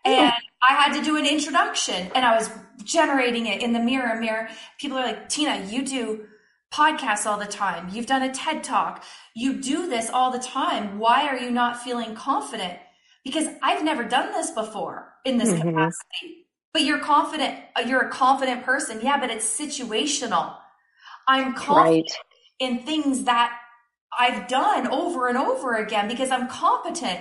and 0.06 0.32
I 0.70 0.74
had 0.74 0.94
to 0.94 1.04
do 1.04 1.18
an 1.18 1.26
introduction, 1.26 2.12
and 2.16 2.24
I 2.24 2.38
was 2.38 2.50
generating 2.84 3.48
it 3.48 3.62
in 3.62 3.74
the 3.74 3.80
mirror. 3.80 4.18
Mirror, 4.22 4.50
people 4.80 4.98
are 5.00 5.06
like, 5.06 5.28
Tina, 5.28 5.66
you 5.66 5.84
do 5.84 6.28
podcasts 6.72 7.26
all 7.26 7.38
the 7.38 7.46
time. 7.46 7.90
You've 7.90 8.06
done 8.06 8.24
a 8.24 8.34
TED 8.34 8.64
talk. 8.64 9.04
You 9.36 9.62
do 9.62 9.88
this 9.88 10.10
all 10.10 10.32
the 10.32 10.40
time. 10.40 11.00
Why 11.00 11.28
are 11.28 11.38
you 11.38 11.52
not 11.52 11.82
feeling 11.82 12.16
confident? 12.16 12.80
because 13.28 13.48
I've 13.62 13.84
never 13.84 14.06
done 14.06 14.32
this 14.32 14.52
before 14.52 15.14
in 15.26 15.38
this 15.38 15.50
mm-hmm. 15.50 15.70
capacity. 15.70 16.48
But 16.72 16.84
you're 16.84 17.00
confident, 17.00 17.60
uh, 17.76 17.82
you're 17.86 18.02
a 18.02 18.10
confident 18.10 18.64
person. 18.64 19.02
Yeah, 19.02 19.20
but 19.20 19.30
it's 19.30 19.46
situational. 19.60 20.56
I'm 21.28 21.54
confident 21.54 22.10
right. 22.10 22.70
in 22.70 22.84
things 22.84 23.26
that 23.26 23.52
I've 24.18 24.48
done 24.48 24.88
over 24.88 25.28
and 25.28 25.38
over 25.38 25.76
again 25.76 26.08
because 26.08 26.32
I'm 26.32 26.48
competent. 26.48 27.20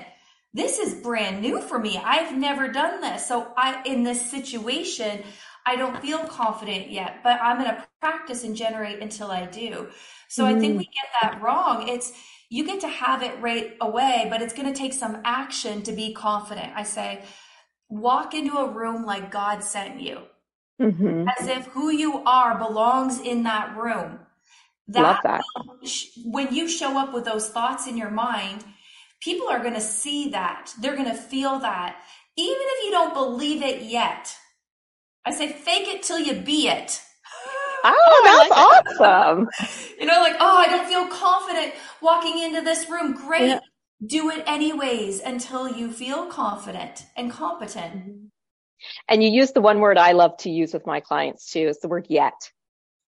This 0.54 0.78
is 0.78 0.94
brand 0.94 1.42
new 1.42 1.60
for 1.60 1.78
me. 1.78 2.00
I've 2.02 2.38
never 2.38 2.68
done 2.68 3.00
this. 3.00 3.26
So 3.26 3.52
I 3.56 3.82
in 3.84 4.04
this 4.04 4.30
situation, 4.30 5.24
I 5.66 5.76
don't 5.76 6.00
feel 6.00 6.20
confident 6.20 6.90
yet, 6.90 7.18
but 7.24 7.40
I'm 7.42 7.58
going 7.58 7.74
to 7.74 7.86
practice 8.00 8.44
and 8.44 8.54
generate 8.54 9.00
until 9.00 9.30
I 9.32 9.46
do. 9.46 9.88
So 10.28 10.44
mm. 10.44 10.46
I 10.46 10.58
think 10.58 10.72
mm-hmm. 10.72 10.78
we 10.78 10.84
get 10.84 11.08
that 11.22 11.42
wrong. 11.42 11.88
It's 11.88 12.12
you 12.48 12.64
get 12.64 12.80
to 12.80 12.88
have 12.88 13.22
it 13.22 13.40
right 13.40 13.76
away, 13.80 14.28
but 14.30 14.40
it's 14.40 14.54
going 14.54 14.72
to 14.72 14.78
take 14.78 14.92
some 14.92 15.18
action 15.24 15.82
to 15.82 15.92
be 15.92 16.14
confident. 16.14 16.72
I 16.76 16.84
say, 16.84 17.24
walk 17.88 18.34
into 18.34 18.56
a 18.56 18.70
room 18.70 19.04
like 19.04 19.32
God 19.32 19.64
sent 19.64 20.00
you, 20.00 20.22
mm-hmm. 20.80 21.26
as 21.38 21.48
if 21.48 21.66
who 21.66 21.90
you 21.90 22.22
are 22.24 22.56
belongs 22.56 23.20
in 23.20 23.42
that 23.42 23.76
room. 23.76 24.20
That, 24.88 25.20
that. 25.24 25.42
when 26.24 26.54
you 26.54 26.68
show 26.68 26.96
up 26.96 27.12
with 27.12 27.24
those 27.24 27.48
thoughts 27.48 27.88
in 27.88 27.96
your 27.96 28.10
mind, 28.10 28.64
people 29.20 29.48
are 29.48 29.58
going 29.58 29.74
to 29.74 29.80
see 29.80 30.30
that. 30.30 30.72
They're 30.80 30.94
going 30.94 31.08
to 31.08 31.14
feel 31.14 31.58
that. 31.58 31.96
Even 32.36 32.56
if 32.60 32.84
you 32.84 32.90
don't 32.92 33.12
believe 33.14 33.62
it 33.62 33.82
yet, 33.82 34.36
I 35.26 35.32
say, 35.32 35.52
fake 35.52 35.88
it 35.88 36.02
till 36.04 36.20
you 36.20 36.34
be 36.34 36.68
it. 36.68 37.00
Oh, 37.84 37.92
oh 37.94 38.22
that's 38.24 38.50
like 38.50 39.00
awesome. 39.00 39.48
you 40.00 40.06
know, 40.06 40.20
like, 40.20 40.36
oh, 40.38 40.56
I 40.56 40.68
don't 40.68 40.86
feel 40.86 41.06
confident 41.08 41.74
walking 42.00 42.38
into 42.38 42.62
this 42.62 42.88
room. 42.88 43.14
Great. 43.14 43.48
Yeah. 43.48 43.60
Do 44.06 44.30
it 44.30 44.44
anyways 44.46 45.20
until 45.20 45.68
you 45.68 45.90
feel 45.90 46.26
confident 46.26 47.04
and 47.16 47.30
competent. 47.30 47.96
Mm-hmm. 47.96 48.26
And 49.08 49.22
you 49.22 49.30
use 49.30 49.52
the 49.52 49.60
one 49.60 49.80
word 49.80 49.98
I 49.98 50.12
love 50.12 50.36
to 50.38 50.50
use 50.50 50.72
with 50.72 50.86
my 50.86 51.00
clients 51.00 51.50
too, 51.50 51.66
is 51.68 51.80
the 51.80 51.88
word 51.88 52.06
yet. 52.08 52.50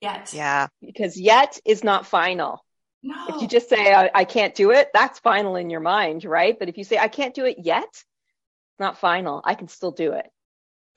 Yet. 0.00 0.33
Yeah. 0.35 0.68
Because 0.80 1.18
yet 1.18 1.59
is 1.64 1.83
not 1.83 2.06
final. 2.06 2.64
No. 3.02 3.14
If 3.28 3.42
you 3.42 3.49
just 3.49 3.68
say, 3.68 3.92
I, 3.92 4.11
I 4.14 4.25
can't 4.25 4.54
do 4.54 4.71
it, 4.71 4.88
that's 4.94 5.18
final 5.18 5.56
in 5.56 5.68
your 5.68 5.80
mind, 5.80 6.25
right? 6.25 6.59
But 6.59 6.68
if 6.68 6.78
you 6.78 6.85
say, 6.85 6.99
I 6.99 7.09
can't 7.09 7.35
do 7.35 7.44
it 7.44 7.59
yet, 7.59 7.85
it's 7.85 8.78
not 8.78 8.99
final. 8.99 9.42
I 9.44 9.54
can 9.54 9.68
still 9.68 9.90
do 9.90 10.12
it. 10.12 10.26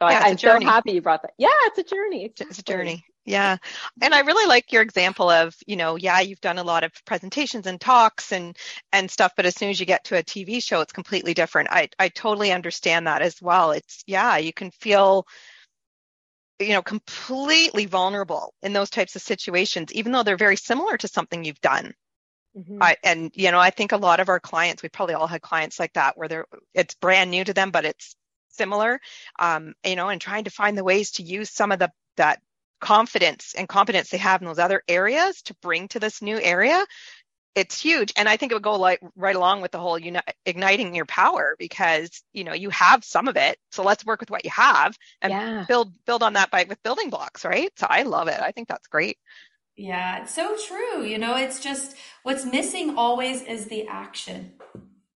So 0.01 0.09
yeah, 0.09 0.21
I, 0.23 0.29
am 0.29 0.37
so 0.37 0.59
happy 0.59 0.91
you 0.91 1.01
brought 1.01 1.23
that. 1.23 1.33
Yeah, 1.37 1.49
it's 1.65 1.79
a 1.79 1.83
journey. 1.83 2.25
Exactly. 2.25 2.51
It's 2.51 2.59
a 2.59 2.63
journey. 2.63 3.05
Yeah. 3.25 3.57
And 4.01 4.13
I 4.13 4.21
really 4.21 4.47
like 4.47 4.71
your 4.71 4.81
example 4.81 5.29
of, 5.29 5.55
you 5.65 5.75
know, 5.75 5.95
yeah, 5.97 6.21
you've 6.21 6.39
done 6.39 6.59
a 6.59 6.63
lot 6.63 6.83
of 6.83 6.93
presentations 7.05 7.67
and 7.67 7.81
talks 7.81 8.31
and 8.31 8.55
and 8.93 9.09
stuff, 9.09 9.33
but 9.35 9.45
as 9.45 9.55
soon 9.55 9.69
as 9.69 9.79
you 9.79 9.85
get 9.85 10.05
to 10.05 10.17
a 10.17 10.23
TV 10.23 10.63
show, 10.63 10.81
it's 10.81 10.93
completely 10.93 11.33
different. 11.33 11.69
I 11.71 11.89
I 11.99 12.09
totally 12.09 12.51
understand 12.51 13.07
that 13.07 13.21
as 13.21 13.41
well. 13.41 13.71
It's 13.71 14.03
yeah, 14.07 14.37
you 14.37 14.53
can 14.53 14.71
feel 14.71 15.25
you 16.59 16.69
know, 16.69 16.81
completely 16.81 17.85
vulnerable 17.85 18.53
in 18.63 18.73
those 18.73 18.89
types 18.89 19.15
of 19.15 19.21
situations, 19.21 19.93
even 19.93 20.11
though 20.11 20.23
they're 20.23 20.37
very 20.37 20.55
similar 20.55 20.97
to 20.97 21.07
something 21.07 21.43
you've 21.43 21.61
done. 21.61 21.93
Mm-hmm. 22.57 22.81
I, 22.81 22.97
and 23.03 23.31
you 23.35 23.51
know, 23.51 23.59
I 23.59 23.69
think 23.69 23.91
a 23.91 23.97
lot 23.97 24.19
of 24.19 24.29
our 24.29 24.39
clients, 24.39 24.81
we 24.81 24.89
probably 24.89 25.13
all 25.13 25.27
had 25.27 25.41
clients 25.41 25.79
like 25.79 25.93
that 25.93 26.17
where 26.17 26.27
they're 26.27 26.45
it's 26.73 26.95
brand 26.95 27.29
new 27.29 27.43
to 27.43 27.53
them, 27.53 27.69
but 27.69 27.85
it's 27.85 28.15
similar. 28.57 28.99
Um, 29.39 29.73
you 29.85 29.95
know, 29.95 30.09
and 30.09 30.19
trying 30.19 30.45
to 30.45 30.51
find 30.51 30.77
the 30.77 30.83
ways 30.83 31.11
to 31.11 31.23
use 31.23 31.49
some 31.49 31.71
of 31.71 31.79
the 31.79 31.91
that 32.17 32.41
confidence 32.79 33.55
and 33.57 33.67
competence 33.67 34.09
they 34.09 34.17
have 34.17 34.41
in 34.41 34.47
those 34.47 34.59
other 34.59 34.83
areas 34.87 35.41
to 35.43 35.55
bring 35.61 35.87
to 35.87 35.99
this 35.99 36.21
new 36.21 36.39
area 36.39 36.85
it's 37.57 37.81
huge. 37.81 38.13
And 38.15 38.29
i 38.29 38.37
think 38.37 38.51
it 38.51 38.55
would 38.55 38.63
go 38.63 38.77
like 38.77 39.01
right 39.15 39.35
along 39.35 39.61
with 39.61 39.71
the 39.71 39.79
whole 39.79 39.97
uni- 39.97 40.19
igniting 40.45 40.93
your 40.93 41.07
power 41.07 41.55
because 41.57 42.21
you 42.31 42.43
know 42.43 42.53
you 42.53 42.69
have 42.69 43.03
some 43.03 43.27
of 43.27 43.35
it. 43.35 43.57
So 43.71 43.83
let's 43.83 44.05
work 44.05 44.19
with 44.19 44.29
what 44.29 44.45
you 44.45 44.51
have 44.51 44.95
and 45.23 45.33
yeah. 45.33 45.65
build 45.67 45.91
build 46.05 46.21
on 46.21 46.33
that 46.33 46.51
by 46.51 46.65
with 46.69 46.81
building 46.83 47.09
blocks 47.09 47.43
right? 47.43 47.71
So 47.79 47.87
i 47.89 48.03
love 48.03 48.27
it. 48.27 48.39
I 48.39 48.51
think 48.51 48.67
that's 48.67 48.87
great. 48.87 49.17
Yeah 49.75 50.21
it's 50.21 50.35
so 50.35 50.55
true. 50.67 51.03
You 51.03 51.17
know 51.17 51.35
it's 51.35 51.59
just 51.59 51.97
what's 52.21 52.45
missing 52.45 52.95
always 52.95 53.41
is 53.41 53.65
the 53.65 53.87
action. 53.87 54.53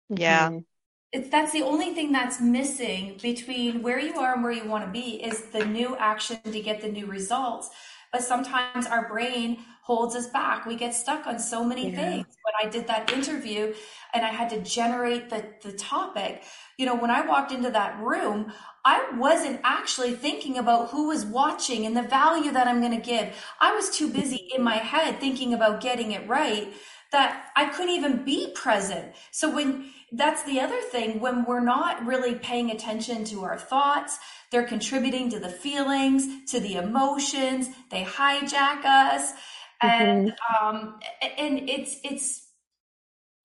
Yeah. 0.09 0.50
Mm-hmm 0.50 0.68
it's 1.12 1.29
that's 1.31 1.53
the 1.53 1.62
only 1.62 1.95
thing 1.95 2.12
that's 2.12 2.41
missing 2.41 3.19
between 3.23 3.83
where 3.83 3.99
you 3.99 4.15
are 4.19 4.35
and 4.35 4.43
where 4.43 4.53
you 4.53 4.67
want 4.67 4.85
to 4.85 4.91
be 4.91 5.23
is 5.23 5.43
the 5.47 5.65
new 5.65 5.97
action 5.97 6.38
to 6.45 6.61
get 6.61 6.81
the 6.83 6.88
new 6.88 7.07
results. 7.07 7.71
But 8.12 8.23
sometimes 8.23 8.87
our 8.87 9.09
brain 9.09 9.59
holds 9.83 10.15
us 10.15 10.27
back. 10.29 10.67
We 10.67 10.77
get 10.77 10.95
stuck 10.95 11.27
on 11.27 11.38
so 11.38 11.65
many 11.65 11.91
yeah. 11.91 11.97
things. 11.97 12.27
When 12.45 12.55
i 12.62 12.71
did 12.71 12.87
that 12.88 13.12
interview 13.12 13.75
and 14.15 14.25
i 14.25 14.29
had 14.29 14.50
to 14.50 14.61
generate 14.62 15.29
the, 15.29 15.45
the 15.62 15.73
topic 15.73 16.43
you 16.79 16.87
know 16.87 16.97
when 16.97 17.11
i 17.11 17.27
walked 17.27 17.53
into 17.53 17.71
that 17.71 18.00
room 18.00 18.53
i 18.85 19.11
wasn't 19.17 19.61
actually 19.65 20.15
thinking 20.15 20.57
about 20.57 20.91
who 20.91 21.09
was 21.09 21.27
watching 21.27 21.85
and 21.85 21.97
the 21.97 22.03
value 22.03 22.50
that 22.53 22.67
i'm 22.67 22.81
going 22.81 22.99
to 22.99 23.07
give. 23.07 23.35
I 23.61 23.75
was 23.75 23.91
too 23.91 24.09
busy 24.09 24.49
in 24.55 24.62
my 24.62 24.77
head 24.77 25.21
thinking 25.21 25.53
about 25.53 25.81
getting 25.81 26.12
it 26.12 26.27
right 26.27 26.73
that 27.12 27.50
i 27.57 27.67
couldn't 27.67 27.95
even 27.95 28.25
be 28.25 28.53
present. 28.55 29.15
So 29.31 29.55
when 29.55 29.91
that's 30.12 30.43
the 30.45 30.59
other 30.61 30.81
thing 30.81 31.21
when 31.21 31.45
we're 31.45 31.61
not 31.61 32.05
really 32.07 32.35
paying 32.35 32.71
attention 32.71 33.25
to 33.25 33.45
our 33.45 33.59
thoughts 33.59 34.19
they're 34.50 34.67
contributing 34.67 35.31
to 35.31 35.38
the 35.38 35.49
feelings 35.49 36.50
to 36.50 36.61
the 36.61 36.75
emotions 36.77 37.69
they 37.91 38.05
hijack 38.05 38.85
us 38.85 39.33
and 39.81 40.33
mm-hmm. 40.33 40.67
um, 40.67 40.99
and 41.38 41.69
it's 41.69 41.97
it's 42.03 42.49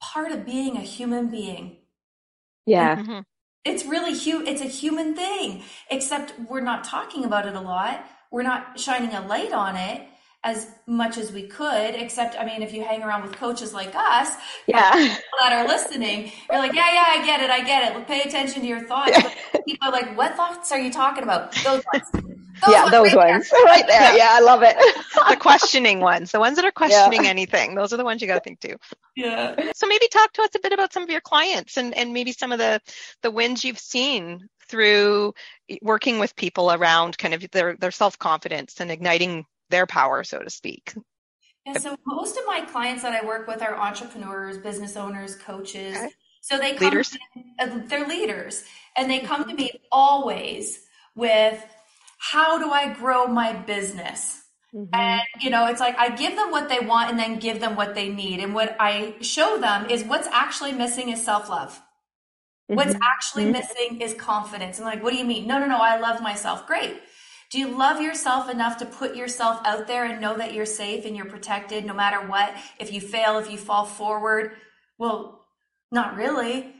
part 0.01 0.31
of 0.31 0.45
being 0.45 0.77
a 0.77 0.81
human 0.81 1.29
being. 1.29 1.77
Yeah. 2.65 2.97
Mm-hmm. 2.97 3.19
It's 3.65 3.85
really 3.85 4.17
hu- 4.17 4.45
it's 4.45 4.61
a 4.61 4.65
human 4.65 5.15
thing, 5.15 5.63
except 5.89 6.33
we're 6.49 6.61
not 6.61 6.83
talking 6.83 7.23
about 7.23 7.47
it 7.47 7.55
a 7.55 7.61
lot. 7.61 8.05
We're 8.31 8.43
not 8.43 8.79
shining 8.79 9.13
a 9.13 9.25
light 9.25 9.53
on 9.53 9.75
it 9.75 10.01
as 10.43 10.67
much 10.85 11.17
as 11.17 11.31
we 11.31 11.43
could, 11.43 11.95
except, 11.95 12.37
I 12.37 12.45
mean, 12.45 12.61
if 12.61 12.73
you 12.73 12.83
hang 12.83 13.01
around 13.01 13.21
with 13.21 13.31
coaches 13.33 13.73
like 13.73 13.95
us, 13.95 14.35
yeah, 14.67 14.91
that 15.39 15.53
are 15.53 15.65
listening, 15.65 16.31
you're 16.51 16.59
like, 16.59 16.73
yeah, 16.73 16.93
yeah, 16.93 17.05
I 17.07 17.25
get 17.25 17.41
it, 17.41 17.49
I 17.49 17.63
get 17.63 17.95
it. 17.95 18.07
Pay 18.07 18.21
attention 18.21 18.61
to 18.61 18.67
your 18.67 18.81
thoughts. 18.81 19.17
people 19.65 19.87
are 19.87 19.91
like, 19.91 20.17
what 20.17 20.35
thoughts 20.35 20.71
are 20.71 20.79
you 20.79 20.91
talking 20.91 21.23
about? 21.23 21.53
Those 21.63 21.83
ones. 21.93 22.05
Those 22.65 22.75
yeah, 22.75 22.81
ones 22.83 22.91
those 22.91 23.13
right 23.15 23.31
ones 23.31 23.49
there. 23.49 23.63
right 23.63 23.87
there. 23.87 24.15
Yeah, 24.15 24.29
I 24.29 24.39
love 24.39 24.61
it. 24.61 24.77
the 25.27 25.35
questioning 25.35 25.99
ones, 25.99 26.31
the 26.31 26.39
ones 26.39 26.55
that 26.57 26.63
are 26.63 26.71
questioning 26.71 27.23
yeah. 27.23 27.29
anything. 27.29 27.73
Those 27.73 27.91
are 27.91 27.97
the 27.97 28.05
ones 28.05 28.21
you 28.21 28.27
got 28.27 28.35
to 28.35 28.41
think 28.41 28.59
too. 28.59 28.77
Yeah. 29.15 29.71
So 29.73 29.87
maybe 29.87 30.07
talk 30.07 30.31
to 30.33 30.43
us 30.43 30.51
a 30.55 30.59
bit 30.59 30.71
about 30.71 30.93
some 30.93 31.01
of 31.01 31.09
your 31.09 31.19
clients 31.19 31.77
and, 31.77 31.97
and 31.97 32.13
maybe 32.13 32.31
some 32.31 32.51
of 32.51 32.59
the, 32.59 32.79
the 33.23 33.31
wins 33.31 33.65
you've 33.65 33.79
seen 33.79 34.47
through 34.69 35.33
working 35.81 36.19
with 36.19 36.35
people 36.35 36.71
around 36.71 37.17
kind 37.17 37.33
of 37.33 37.43
their, 37.51 37.75
their 37.75 37.91
self-confidence 37.91 38.79
and 38.79 38.91
igniting 38.91 39.45
their 39.69 39.85
power, 39.87 40.23
so 40.23 40.39
to 40.39 40.49
speak. 40.49 40.93
Yeah, 41.65 41.77
so 41.77 41.95
most 42.05 42.37
of 42.37 42.43
my 42.45 42.61
clients 42.61 43.03
that 43.03 43.13
I 43.13 43.25
work 43.25 43.47
with 43.47 43.61
are 43.61 43.75
entrepreneurs, 43.75 44.57
business 44.57 44.97
owners, 44.97 45.35
coaches. 45.35 45.95
Okay. 45.95 46.09
So 46.41 46.57
they 46.57 46.73
come 46.73 46.89
leaders. 46.89 47.09
To, 47.09 47.83
they're 47.87 48.07
leaders, 48.07 48.63
and 48.97 49.09
they 49.09 49.19
come 49.19 49.47
to 49.47 49.53
me 49.53 49.71
always 49.91 50.81
with 51.15 51.63
how 52.17 52.59
do 52.59 52.69
I 52.69 52.93
grow 52.93 53.27
my 53.27 53.53
business? 53.53 54.43
Mm-hmm. 54.75 54.93
And 54.93 55.21
you 55.39 55.49
know, 55.49 55.67
it's 55.67 55.79
like 55.79 55.97
I 55.97 56.09
give 56.09 56.35
them 56.35 56.51
what 56.51 56.67
they 56.67 56.79
want 56.79 57.11
and 57.11 57.17
then 57.17 57.39
give 57.39 57.61
them 57.61 57.77
what 57.77 57.95
they 57.95 58.09
need. 58.09 58.41
And 58.41 58.53
what 58.53 58.75
I 58.79 59.15
show 59.21 59.57
them 59.57 59.89
is 59.89 60.03
what's 60.03 60.27
actually 60.27 60.73
missing 60.73 61.09
is 61.09 61.23
self-love. 61.23 61.71
Mm-hmm. 61.71 62.75
What's 62.75 62.95
actually 63.01 63.43
mm-hmm. 63.43 63.53
missing 63.53 64.01
is 64.01 64.13
confidence. 64.13 64.79
And 64.79 64.85
like, 64.85 65.01
what 65.01 65.11
do 65.11 65.17
you 65.17 65.25
mean? 65.25 65.47
No, 65.47 65.59
no, 65.59 65.65
no, 65.65 65.77
I 65.77 65.99
love 65.99 66.21
myself. 66.21 66.67
Great. 66.67 66.99
Do 67.53 67.59
you 67.59 67.67
love 67.67 68.01
yourself 68.01 68.49
enough 68.49 68.77
to 68.77 68.85
put 68.87 69.15
yourself 69.15 69.61
out 69.63 69.85
there 69.85 70.05
and 70.05 70.19
know 70.19 70.35
that 70.35 70.55
you're 70.55 70.65
safe 70.65 71.05
and 71.05 71.15
you're 71.15 71.27
protected 71.27 71.85
no 71.85 71.93
matter 71.93 72.27
what? 72.27 72.51
If 72.79 72.91
you 72.91 72.99
fail, 72.99 73.37
if 73.37 73.51
you 73.51 73.59
fall 73.59 73.85
forward, 73.85 74.53
well, 74.97 75.45
not 75.91 76.15
really. 76.15 76.73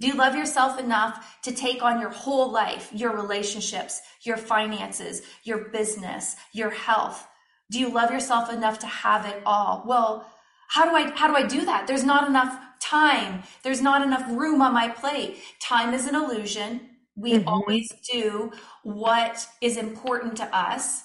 Do 0.00 0.08
you 0.08 0.14
love 0.14 0.34
yourself 0.34 0.80
enough 0.80 1.40
to 1.42 1.52
take 1.52 1.80
on 1.80 2.00
your 2.00 2.10
whole 2.10 2.50
life, 2.50 2.90
your 2.92 3.12
relationships, 3.12 4.00
your 4.22 4.36
finances, 4.36 5.22
your 5.44 5.68
business, 5.68 6.34
your 6.52 6.70
health? 6.70 7.24
Do 7.70 7.78
you 7.78 7.88
love 7.88 8.10
yourself 8.10 8.52
enough 8.52 8.80
to 8.80 8.86
have 8.88 9.26
it 9.26 9.40
all? 9.46 9.84
Well, 9.86 10.28
how 10.66 10.90
do 10.90 10.96
I 10.96 11.08
how 11.16 11.28
do 11.28 11.36
I 11.36 11.46
do 11.46 11.64
that? 11.66 11.86
There's 11.86 12.02
not 12.02 12.26
enough 12.26 12.58
time. 12.80 13.44
There's 13.62 13.80
not 13.80 14.02
enough 14.02 14.28
room 14.28 14.60
on 14.60 14.74
my 14.74 14.88
plate. 14.88 15.36
Time 15.60 15.94
is 15.94 16.08
an 16.08 16.16
illusion. 16.16 16.95
We 17.16 17.32
mm-hmm. 17.34 17.48
always 17.48 17.92
do 18.12 18.52
what 18.82 19.46
is 19.60 19.76
important 19.76 20.36
to 20.36 20.56
us. 20.56 21.02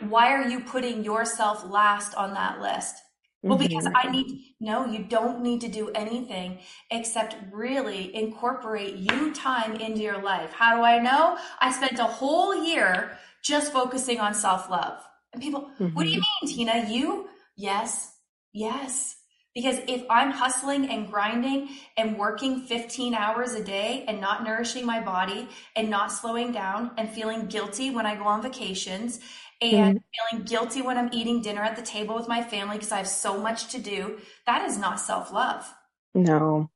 Why 0.00 0.32
are 0.32 0.48
you 0.48 0.60
putting 0.60 1.04
yourself 1.04 1.64
last 1.64 2.14
on 2.14 2.34
that 2.34 2.60
list? 2.60 2.96
Well, 3.42 3.58
because 3.58 3.84
I 3.86 3.90
mm-hmm. 3.90 4.12
need, 4.12 4.54
no, 4.58 4.86
you 4.86 5.04
don't 5.04 5.42
need 5.42 5.60
to 5.60 5.68
do 5.68 5.90
anything 5.90 6.60
except 6.90 7.36
really 7.52 8.14
incorporate 8.16 8.94
you 8.94 9.34
time 9.34 9.76
into 9.76 10.00
your 10.00 10.22
life. 10.22 10.50
How 10.52 10.76
do 10.76 10.82
I 10.82 10.98
know? 10.98 11.36
I 11.60 11.70
spent 11.70 11.98
a 11.98 12.04
whole 12.04 12.64
year 12.64 13.18
just 13.42 13.70
focusing 13.70 14.18
on 14.18 14.32
self 14.32 14.70
love. 14.70 14.98
And 15.34 15.42
people, 15.42 15.68
mm-hmm. 15.78 15.94
what 15.94 16.04
do 16.04 16.10
you 16.10 16.22
mm-hmm. 16.22 16.46
mean, 16.46 16.56
Tina? 16.56 16.90
You? 16.90 17.28
Yes, 17.54 18.16
yes. 18.54 19.16
Because 19.54 19.78
if 19.86 20.04
I'm 20.10 20.32
hustling 20.32 20.90
and 20.90 21.10
grinding 21.10 21.68
and 21.96 22.18
working 22.18 22.62
15 22.62 23.14
hours 23.14 23.52
a 23.52 23.62
day 23.62 24.04
and 24.08 24.20
not 24.20 24.42
nourishing 24.42 24.84
my 24.84 25.00
body 25.00 25.48
and 25.76 25.88
not 25.88 26.10
slowing 26.10 26.50
down 26.50 26.90
and 26.98 27.08
feeling 27.08 27.46
guilty 27.46 27.90
when 27.90 28.04
I 28.04 28.16
go 28.16 28.24
on 28.24 28.42
vacations 28.42 29.20
and 29.62 29.98
mm-hmm. 29.98 30.32
feeling 30.32 30.44
guilty 30.44 30.82
when 30.82 30.98
I'm 30.98 31.10
eating 31.12 31.40
dinner 31.40 31.62
at 31.62 31.76
the 31.76 31.82
table 31.82 32.16
with 32.16 32.26
my 32.28 32.42
family 32.42 32.76
because 32.76 32.90
I 32.90 32.98
have 32.98 33.08
so 33.08 33.40
much 33.40 33.68
to 33.68 33.78
do, 33.78 34.18
that 34.46 34.68
is 34.68 34.76
not 34.76 34.98
self 34.98 35.32
love. 35.32 35.72
No. 36.14 36.70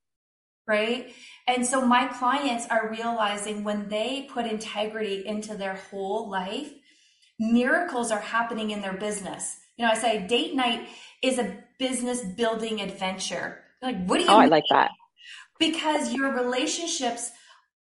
Right. 0.67 1.13
And 1.47 1.67
so 1.67 1.85
my 1.85 2.07
clients 2.07 2.67
are 2.71 2.91
realizing 2.91 3.65
when 3.65 3.89
they 3.89 4.29
put 4.31 4.47
integrity 4.47 5.27
into 5.27 5.57
their 5.57 5.77
whole 5.91 6.29
life, 6.29 6.71
miracles 7.39 8.11
are 8.13 8.21
happening 8.21 8.71
in 8.71 8.83
their 8.83 8.93
business. 8.93 9.57
You 9.77 9.87
know, 9.87 9.93
I 9.93 9.95
say 9.95 10.27
date 10.27 10.55
night 10.55 10.89
is 11.23 11.39
a 11.39 11.57
business 11.79 12.23
building 12.23 12.81
adventure. 12.81 13.61
Like, 13.83 14.05
what 14.07 14.19
do 14.19 14.25
you? 14.25 14.31
Oh, 14.31 14.39
mean? 14.39 14.47
I 14.47 14.47
like 14.47 14.65
that. 14.71 14.91
Because 15.59 16.13
your 16.13 16.33
relationships, 16.33 17.31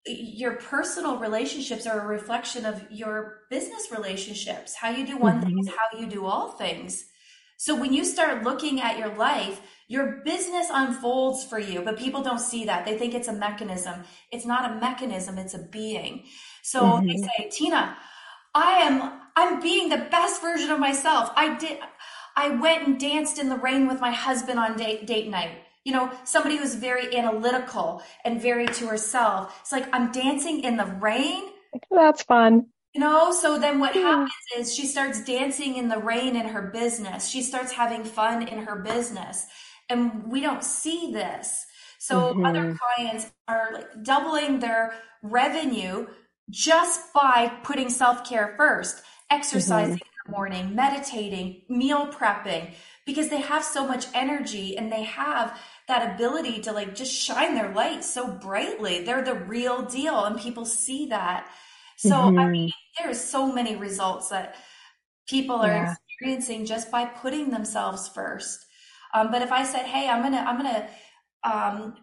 your 0.07 0.53
personal 0.53 1.19
relationships 1.19 1.87
are 1.87 2.01
a 2.01 2.07
reflection 2.07 2.65
of 2.65 2.85
your 2.91 3.41
business 3.51 3.89
relationships. 3.91 4.75
How 4.75 4.91
you 4.91 5.07
do 5.07 5.19
one 5.19 5.41
mm-hmm. 5.41 5.47
thing 5.47 5.59
is 5.59 5.69
how 5.69 5.99
you 5.99 6.07
do 6.07 6.25
all 6.25 6.53
things. 6.53 7.05
So 7.59 7.75
when 7.75 7.93
you 7.93 8.05
start 8.05 8.45
looking 8.45 8.81
at 8.81 8.99
your 8.99 9.15
life, 9.15 9.61
your 9.89 10.21
business 10.25 10.67
unfolds 10.71 11.45
for 11.45 11.59
you, 11.59 11.81
but 11.81 11.99
people 11.99 12.23
don't 12.23 12.41
see 12.41 12.65
that. 12.67 12.85
They 12.85 12.99
think 12.99 13.15
it's 13.15 13.29
a 13.29 13.33
mechanism. 13.33 14.05
It's 14.31 14.45
not 14.45 14.71
a 14.71 14.81
mechanism, 14.81 15.39
it's 15.39 15.55
a 15.55 15.63
being. 15.63 16.25
So 16.63 16.83
mm-hmm. 16.83 17.07
they 17.07 17.17
say, 17.17 17.49
Tina, 17.51 17.97
I 18.55 18.73
am 18.81 19.21
I'm 19.37 19.61
being 19.61 19.91
the 19.91 19.99
best 19.99 20.41
version 20.41 20.71
of 20.71 20.81
myself. 20.81 21.31
I 21.37 21.57
did 21.57 21.79
I 22.37 22.51
went 22.51 22.87
and 22.87 23.01
danced 23.01 23.39
in 23.39 23.49
the 23.49 23.57
rain 23.57 23.89
with 23.89 24.01
my 24.01 24.11
husband 24.11 24.59
on 24.59 24.77
date, 24.77 25.07
date 25.07 25.29
night. 25.29 25.51
You 25.85 25.93
know, 25.93 26.13
somebody 26.25 26.57
who's 26.57 26.75
very 26.75 27.17
analytical 27.17 28.03
and 28.25 28.43
very 28.43 28.67
to 28.67 28.89
herself. 28.89 29.59
It's 29.63 29.73
like, 29.73 29.89
I'm 29.93 30.13
dancing 30.13 30.63
in 30.63 30.77
the 30.77 30.85
rain. 30.85 31.45
That's 31.91 32.23
fun. 32.23 32.67
You 32.93 33.01
know, 33.01 33.33
so 33.33 33.59
then 33.59 33.79
what 33.79 33.95
happens 33.95 34.31
is 34.57 34.75
she 34.75 34.87
starts 34.87 35.25
dancing 35.25 35.77
in 35.77 35.89
the 35.89 35.99
rain 35.99 36.35
in 36.35 36.49
her 36.49 36.63
business. 36.63 37.29
She 37.29 37.43
starts 37.43 37.73
having 37.73 38.05
fun 38.05 38.47
in 38.49 38.67
her 38.67 38.77
business. 38.77 39.47
And 39.89 40.31
we 40.31 40.41
don't 40.41 40.65
see 40.65 41.13
this. 41.13 41.65
So 41.99 42.33
mm-hmm. 42.33 42.45
other 42.45 42.79
clients 42.97 43.31
are 43.49 43.71
like 43.73 44.03
doubling 44.03 44.59
their 44.59 44.95
revenue 45.23 46.07
just 46.51 47.13
by 47.13 47.53
putting 47.63 47.91
self 47.91 48.29
care 48.29 48.55
first, 48.57 49.03
exercising, 49.31 49.97
mm-hmm 49.97 50.16
morning, 50.29 50.75
meditating, 50.75 51.63
meal 51.69 52.09
prepping, 52.09 52.73
because 53.05 53.29
they 53.29 53.41
have 53.41 53.65
so 53.65 53.87
much 53.87 54.07
energy 54.15 54.77
and 54.77 54.91
they 54.91 55.05
have 55.05 55.59
that 55.89 56.15
ability 56.15 56.61
to 56.63 56.73
like 56.73 56.95
just 56.95 57.15
shine 57.15 57.55
their 57.55 57.73
light 57.73 58.05
so 58.05 58.27
brightly. 58.27 59.05
They're 59.05 59.25
the 59.25 59.35
real 59.35 59.83
deal 59.83 60.25
and 60.25 60.41
people 60.41 60.65
see 60.65 61.07
that. 61.07 61.49
So, 61.97 62.11
mm-hmm. 62.11 62.39
I 62.39 62.49
mean, 62.49 62.73
there's 62.99 63.21
so 63.21 63.53
many 63.53 63.77
results 63.77 64.29
that 64.29 64.57
people 65.29 65.57
are 65.57 65.69
yeah. 65.69 65.95
experiencing 65.95 66.67
just 66.67 66.91
by 66.91 67.05
putting 67.05 67.51
themselves 67.51 68.09
first. 68.09 68.67
Um, 69.15 69.31
but 69.31 69.43
if 69.43 69.53
I 69.53 69.65
said, 69.65 69.87
Hey, 69.87 70.09
I'm 70.09 70.21
going 70.21 70.35
to, 70.35 70.41
I'm 70.41 70.61
going 70.61 70.75
to, 70.75 71.51
um, 71.51 71.95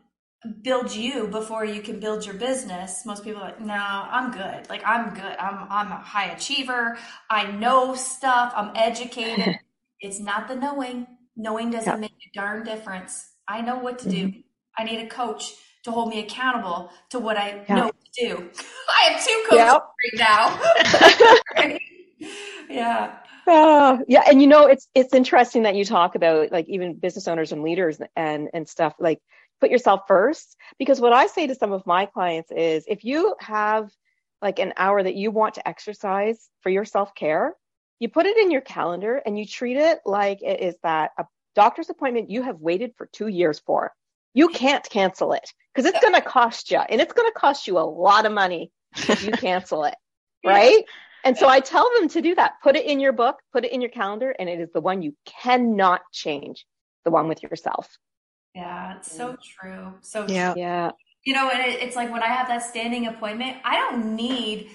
build 0.61 0.93
you 0.93 1.27
before 1.27 1.63
you 1.65 1.81
can 1.81 1.99
build 1.99 2.25
your 2.25 2.35
business 2.35 3.05
most 3.05 3.23
people 3.23 3.41
are 3.41 3.45
like 3.45 3.61
no 3.61 3.73
i'm 3.73 4.31
good. 4.31 4.69
Like 4.69 4.83
i'm 4.85 5.13
good. 5.13 5.35
I'm 5.39 5.67
i'm 5.69 5.91
a 5.91 5.97
high 5.97 6.31
achiever. 6.31 6.97
I 7.29 7.51
know 7.51 7.95
stuff. 7.95 8.53
I'm 8.55 8.71
educated. 8.75 9.59
It's 10.05 10.19
not 10.19 10.49
the 10.49 10.55
knowing. 10.55 11.07
Knowing 11.37 11.71
doesn't 11.71 12.01
make 12.01 12.11
a 12.11 12.37
darn 12.37 12.65
difference. 12.65 13.25
I 13.47 13.61
know 13.61 13.77
what 13.77 13.99
to 13.99 14.09
do. 14.09 14.27
Mm-hmm. 14.27 14.39
i 14.77 14.83
need 14.83 14.99
a 14.99 15.07
coach 15.07 15.53
to 15.85 15.91
hold 15.91 16.09
me 16.09 16.19
accountable 16.19 16.91
to 17.11 17.19
what 17.19 17.37
i 17.37 17.63
know 17.69 17.89
to 17.89 18.27
do. 18.27 18.49
I 18.89 19.11
have 19.11 19.25
two 19.25 19.43
coaches 19.49 19.65
yep. 19.65 19.81
right 20.03 20.17
now. 21.63 21.79
Yeah. 22.69 23.15
Uh, 23.45 23.97
yeah. 24.07 24.23
And 24.27 24.41
you 24.41 24.47
know 24.47 24.67
it's 24.67 24.87
it's 24.95 25.13
interesting 25.13 25.63
that 25.63 25.75
you 25.75 25.85
talk 25.85 26.15
about 26.15 26.51
like 26.51 26.67
even 26.69 26.95
business 26.95 27.27
owners 27.27 27.51
and 27.51 27.61
leaders 27.61 27.99
and 28.15 28.49
and 28.53 28.67
stuff. 28.67 28.95
Like 28.99 29.19
put 29.63 29.71
yourself 29.71 30.01
first. 30.09 30.57
Because 30.77 30.99
what 30.99 31.13
I 31.13 31.27
say 31.27 31.47
to 31.47 31.55
some 31.55 31.71
of 31.71 31.85
my 31.85 32.05
clients 32.05 32.51
is 32.51 32.83
if 32.85 33.05
you 33.05 33.33
have 33.39 33.89
like 34.41 34.59
an 34.59 34.73
hour 34.75 35.01
that 35.01 35.15
you 35.15 35.31
want 35.31 35.55
to 35.55 35.65
exercise 35.65 36.49
for 36.59 36.69
your 36.69 36.83
self 36.83 37.15
care, 37.15 37.53
you 37.99 38.09
put 38.09 38.25
it 38.25 38.37
in 38.37 38.51
your 38.51 38.59
calendar 38.59 39.21
and 39.25 39.39
you 39.39 39.45
treat 39.45 39.77
it 39.77 39.99
like 40.05 40.41
it 40.41 40.59
is 40.59 40.75
that 40.83 41.11
a 41.17 41.25
doctor's 41.55 41.89
appointment 41.89 42.29
you 42.29 42.41
have 42.43 42.59
waited 42.59 42.91
for 42.97 43.07
two 43.13 43.27
years 43.27 43.61
for. 43.65 43.93
You 44.33 44.49
can't 44.49 44.83
cancel 44.89 45.31
it 45.31 45.49
because 45.73 45.89
it's 45.89 46.01
going 46.01 46.15
to 46.15 46.21
cost 46.21 46.69
you 46.69 46.79
and 46.79 46.99
it's 46.99 47.13
going 47.13 47.29
to 47.31 47.39
cost 47.39 47.65
you 47.65 47.77
a 47.77 47.87
lot 47.87 48.25
of 48.25 48.33
money 48.33 48.69
if 48.97 49.23
you 49.23 49.31
cancel 49.31 49.85
it. 49.85 49.95
Right. 50.45 50.83
And 51.23 51.37
so 51.37 51.47
I 51.47 51.61
tell 51.61 51.89
them 51.95 52.09
to 52.09 52.21
do 52.21 52.35
that. 52.35 52.55
Put 52.61 52.75
it 52.75 52.85
in 52.85 52.99
your 52.99 53.13
book, 53.13 53.37
put 53.53 53.63
it 53.63 53.71
in 53.71 53.79
your 53.79 53.89
calendar, 53.89 54.35
and 54.37 54.49
it 54.49 54.59
is 54.59 54.73
the 54.73 54.81
one 54.81 55.01
you 55.01 55.15
cannot 55.25 56.01
change, 56.11 56.65
the 57.05 57.11
one 57.11 57.29
with 57.29 57.41
yourself. 57.41 57.97
Yeah, 58.55 58.97
it's 58.97 59.15
so 59.15 59.33
mm. 59.33 59.37
true. 59.41 59.93
So 60.01 60.25
yeah, 60.27 60.53
true. 60.53 60.61
yeah. 60.61 60.91
You 61.25 61.33
know, 61.33 61.49
and 61.49 61.59
it, 61.61 61.81
it's 61.81 61.95
like 61.95 62.11
when 62.11 62.21
I 62.21 62.27
have 62.27 62.47
that 62.47 62.63
standing 62.63 63.07
appointment, 63.07 63.57
I 63.63 63.77
don't 63.77 64.15
need 64.15 64.69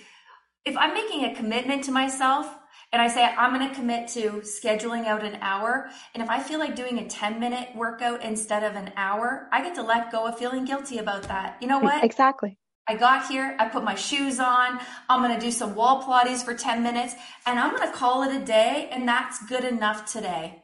if 0.64 0.76
I'm 0.76 0.94
making 0.94 1.24
a 1.24 1.34
commitment 1.34 1.84
to 1.84 1.92
myself 1.92 2.46
and 2.92 3.02
I 3.02 3.08
say, 3.08 3.24
I'm 3.24 3.54
going 3.54 3.68
to 3.68 3.74
commit 3.74 4.08
to 4.08 4.40
scheduling 4.40 5.06
out 5.06 5.22
an 5.22 5.38
hour. 5.42 5.90
And 6.14 6.22
if 6.22 6.30
I 6.30 6.40
feel 6.40 6.58
like 6.58 6.74
doing 6.74 6.98
a 6.98 7.06
10 7.06 7.38
minute 7.38 7.68
workout 7.74 8.22
instead 8.22 8.64
of 8.64 8.76
an 8.76 8.92
hour, 8.96 9.48
I 9.52 9.62
get 9.62 9.74
to 9.74 9.82
let 9.82 10.10
go 10.10 10.26
of 10.26 10.38
feeling 10.38 10.64
guilty 10.64 10.98
about 10.98 11.24
that. 11.24 11.58
You 11.60 11.68
know 11.68 11.78
what? 11.78 12.02
Exactly. 12.02 12.58
I 12.88 12.94
got 12.94 13.28
here, 13.28 13.54
I 13.58 13.68
put 13.68 13.84
my 13.84 13.94
shoes 13.94 14.40
on, 14.40 14.80
I'm 15.10 15.22
going 15.22 15.38
to 15.38 15.44
do 15.44 15.50
some 15.50 15.74
wall 15.74 16.02
Pilates 16.02 16.42
for 16.42 16.54
10 16.54 16.82
minutes, 16.82 17.14
and 17.44 17.58
I'm 17.58 17.76
going 17.76 17.86
to 17.86 17.94
call 17.94 18.22
it 18.22 18.34
a 18.34 18.42
day, 18.42 18.88
and 18.90 19.06
that's 19.06 19.44
good 19.44 19.64
enough 19.64 20.10
today. 20.10 20.62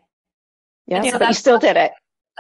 Yeah, 0.87 1.03
so 1.03 1.19
but 1.19 1.29
you 1.29 1.35
still 1.35 1.59
did 1.59 1.77
it. 1.77 1.93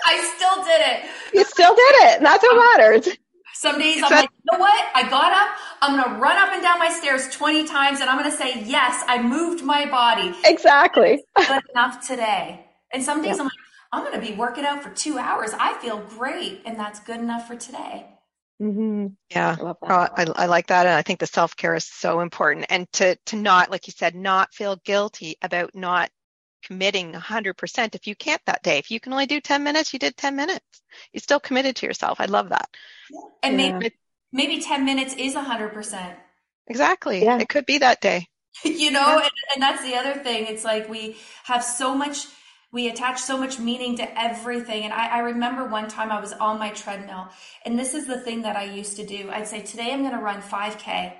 I 0.04 0.34
still 0.36 0.64
did 0.64 0.80
it. 0.80 1.10
You 1.34 1.44
still 1.44 1.74
did 1.74 1.94
it. 2.06 2.16
And 2.18 2.26
that's 2.26 2.42
what 2.42 2.78
matters. 2.78 3.08
Some 3.54 3.78
days 3.78 4.02
I'm 4.02 4.10
like, 4.10 4.30
you 4.30 4.52
know 4.52 4.58
what? 4.58 4.84
I 4.94 5.08
got 5.08 5.32
up. 5.32 5.56
I'm 5.80 5.98
going 5.98 6.14
to 6.14 6.20
run 6.20 6.36
up 6.36 6.52
and 6.52 6.62
down 6.62 6.78
my 6.78 6.90
stairs 6.90 7.28
20 7.30 7.66
times 7.66 8.00
and 8.00 8.10
I'm 8.10 8.18
going 8.18 8.30
to 8.30 8.36
say, 8.36 8.64
yes, 8.64 9.04
I 9.06 9.22
moved 9.22 9.62
my 9.62 9.88
body. 9.88 10.34
Exactly. 10.44 11.22
good 11.36 11.62
enough 11.70 12.06
today. 12.06 12.66
And 12.92 13.02
some 13.02 13.22
days 13.22 13.38
I'm 13.38 13.46
like, 13.46 13.52
I'm 13.92 14.04
going 14.04 14.20
to 14.20 14.26
be 14.26 14.34
working 14.34 14.64
out 14.64 14.82
for 14.82 14.90
two 14.90 15.18
hours. 15.18 15.52
I 15.58 15.78
feel 15.78 15.98
great. 15.98 16.62
And 16.66 16.78
that's 16.78 16.98
good 17.00 17.20
enough 17.20 17.46
for 17.46 17.54
today. 17.54 18.06
Mm-hmm. 18.60 19.06
Yeah, 19.30 19.56
I, 19.82 20.08
I, 20.16 20.26
I, 20.36 20.46
like 20.46 20.68
that, 20.68 20.86
and 20.86 20.94
I 20.94 21.02
think 21.02 21.18
the 21.18 21.26
self 21.26 21.56
care 21.56 21.74
is 21.74 21.84
so 21.84 22.20
important. 22.20 22.66
And 22.70 22.90
to 22.92 23.16
to 23.26 23.36
not, 23.36 23.70
like 23.70 23.88
you 23.88 23.92
said, 23.92 24.14
not 24.14 24.54
feel 24.54 24.76
guilty 24.84 25.36
about 25.42 25.74
not 25.74 26.10
committing 26.66 27.12
100% 27.12 27.94
if 27.94 28.06
you 28.06 28.16
can't 28.16 28.40
that 28.46 28.62
day. 28.62 28.78
If 28.78 28.90
you 28.90 29.00
can 29.00 29.12
only 29.12 29.26
do 29.26 29.40
10 29.40 29.62
minutes, 29.62 29.92
you 29.92 29.98
did 29.98 30.16
10 30.16 30.34
minutes. 30.34 30.82
You 31.12 31.20
still 31.20 31.40
committed 31.40 31.76
to 31.76 31.86
yourself. 31.86 32.20
I 32.20 32.26
love 32.26 32.48
that. 32.48 32.68
And 33.42 33.60
yeah. 33.60 33.78
maybe, 33.78 33.94
maybe 34.32 34.60
10 34.60 34.84
minutes 34.84 35.14
is 35.14 35.34
100%. 35.34 36.14
Exactly. 36.66 37.24
Yeah. 37.24 37.38
It 37.38 37.48
could 37.48 37.66
be 37.66 37.78
that 37.78 38.00
day. 38.00 38.28
you 38.64 38.90
know, 38.90 39.00
yeah. 39.00 39.22
and, 39.22 39.30
and 39.54 39.62
that's 39.62 39.82
the 39.82 39.96
other 39.96 40.14
thing. 40.14 40.46
It's 40.46 40.64
like 40.64 40.88
we 40.88 41.16
have 41.44 41.62
so 41.62 41.94
much 41.94 42.26
we 42.74 42.88
attach 42.88 43.20
so 43.20 43.38
much 43.38 43.60
meaning 43.60 43.96
to 43.98 44.20
everything. 44.20 44.82
And 44.82 44.92
I, 44.92 45.06
I, 45.06 45.18
remember 45.20 45.64
one 45.64 45.86
time 45.86 46.10
I 46.10 46.18
was 46.20 46.32
on 46.32 46.58
my 46.58 46.70
treadmill, 46.70 47.28
and 47.64 47.78
this 47.78 47.94
is 47.94 48.08
the 48.08 48.18
thing 48.18 48.42
that 48.42 48.56
I 48.56 48.64
used 48.64 48.96
to 48.96 49.06
do. 49.06 49.30
I'd 49.30 49.46
say, 49.46 49.62
Today 49.62 49.92
I'm 49.92 50.00
going 50.00 50.10
to 50.10 50.18
run 50.18 50.42
5K. 50.42 51.12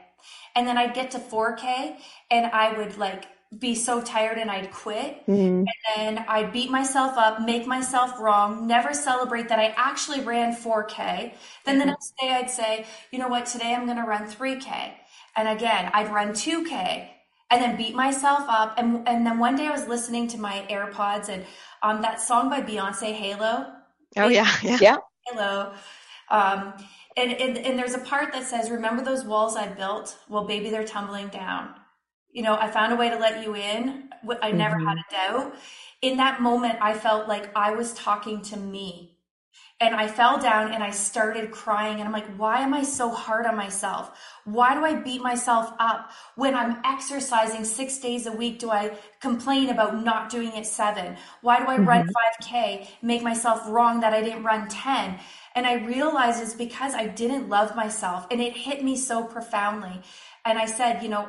And 0.56 0.66
then 0.66 0.76
I'd 0.76 0.94
get 0.94 1.12
to 1.12 1.18
4K, 1.18 1.96
and 2.30 2.46
I 2.46 2.76
would 2.76 2.98
like 2.98 3.26
be 3.58 3.74
so 3.74 4.00
tired 4.00 4.38
and 4.38 4.50
I'd 4.50 4.70
quit. 4.72 5.26
Mm-hmm. 5.26 5.64
And 5.64 5.68
then 5.96 6.24
I'd 6.28 6.52
beat 6.52 6.70
myself 6.70 7.16
up, 7.16 7.42
make 7.42 7.66
myself 7.66 8.18
wrong, 8.20 8.66
never 8.66 8.94
celebrate 8.94 9.48
that 9.48 9.58
I 9.58 9.74
actually 9.76 10.20
ran 10.20 10.54
4K. 10.54 10.96
Then 10.96 11.34
mm-hmm. 11.64 11.78
the 11.78 11.84
next 11.86 12.14
day 12.20 12.30
I'd 12.30 12.50
say, 12.50 12.86
you 13.10 13.18
know 13.18 13.28
what, 13.28 13.46
today 13.46 13.74
I'm 13.74 13.84
going 13.86 13.98
to 13.98 14.04
run 14.04 14.26
3K. 14.26 14.92
And 15.36 15.48
again, 15.48 15.90
I'd 15.92 16.12
run 16.12 16.30
2K 16.30 17.08
and 17.50 17.62
then 17.62 17.76
beat 17.76 17.94
myself 17.94 18.44
up. 18.48 18.74
And, 18.78 19.06
and 19.08 19.26
then 19.26 19.38
one 19.38 19.56
day 19.56 19.66
I 19.66 19.70
was 19.70 19.86
listening 19.86 20.28
to 20.28 20.38
my 20.38 20.66
AirPods 20.70 21.28
and 21.28 21.44
um, 21.82 22.02
that 22.02 22.20
song 22.20 22.48
by 22.48 22.62
Beyonce, 22.62 23.12
Halo. 23.12 23.72
Oh, 24.16 24.28
yeah. 24.28 24.50
Yeah. 24.62 24.78
yeah. 24.80 24.96
Halo. 25.26 25.72
Um, 26.30 26.74
and, 27.16 27.32
and, 27.32 27.58
and 27.58 27.78
there's 27.78 27.94
a 27.94 27.98
part 27.98 28.32
that 28.32 28.44
says, 28.44 28.70
remember 28.70 29.02
those 29.02 29.24
walls 29.24 29.56
I 29.56 29.68
built? 29.68 30.16
Well, 30.28 30.44
baby, 30.44 30.70
they're 30.70 30.86
tumbling 30.86 31.28
down 31.28 31.74
you 32.34 32.42
know, 32.42 32.56
I 32.56 32.68
found 32.68 32.92
a 32.92 32.96
way 32.96 33.08
to 33.08 33.16
let 33.16 33.42
you 33.42 33.54
in. 33.54 34.10
I 34.42 34.50
never 34.50 34.76
mm-hmm. 34.76 34.86
had 34.88 34.98
a 34.98 35.10
doubt. 35.10 35.54
In 36.02 36.18
that 36.18 36.42
moment, 36.42 36.78
I 36.82 36.92
felt 36.92 37.28
like 37.28 37.56
I 37.56 37.70
was 37.70 37.94
talking 37.94 38.42
to 38.42 38.56
me. 38.58 39.12
And 39.80 39.94
I 39.94 40.06
fell 40.06 40.38
down 40.38 40.72
and 40.72 40.82
I 40.82 40.90
started 40.90 41.50
crying. 41.50 41.98
And 41.98 42.04
I'm 42.04 42.12
like, 42.12 42.36
why 42.36 42.60
am 42.60 42.74
I 42.74 42.82
so 42.82 43.10
hard 43.10 43.44
on 43.44 43.56
myself? 43.56 44.18
Why 44.44 44.74
do 44.74 44.84
I 44.84 44.94
beat 44.94 45.20
myself 45.20 45.72
up 45.78 46.10
when 46.36 46.54
I'm 46.54 46.80
exercising 46.84 47.64
six 47.64 47.98
days 47.98 48.26
a 48.26 48.32
week? 48.32 48.58
Do 48.58 48.70
I 48.70 48.96
complain 49.20 49.70
about 49.70 50.02
not 50.02 50.30
doing 50.30 50.52
it 50.52 50.66
seven? 50.66 51.16
Why 51.40 51.58
do 51.58 51.66
I 51.66 51.76
mm-hmm. 51.76 51.88
run 51.88 52.10
5K, 52.42 52.88
make 53.02 53.22
myself 53.22 53.62
wrong 53.68 54.00
that 54.00 54.12
I 54.12 54.22
didn't 54.22 54.44
run 54.44 54.68
10? 54.68 55.18
And 55.54 55.66
I 55.66 55.74
realized 55.74 56.42
it's 56.42 56.54
because 56.54 56.94
I 56.94 57.06
didn't 57.06 57.48
love 57.48 57.76
myself. 57.76 58.26
And 58.30 58.40
it 58.40 58.56
hit 58.56 58.82
me 58.82 58.96
so 58.96 59.24
profoundly. 59.24 60.00
And 60.44 60.58
I 60.58 60.66
said, 60.66 61.02
you 61.02 61.08
know, 61.08 61.28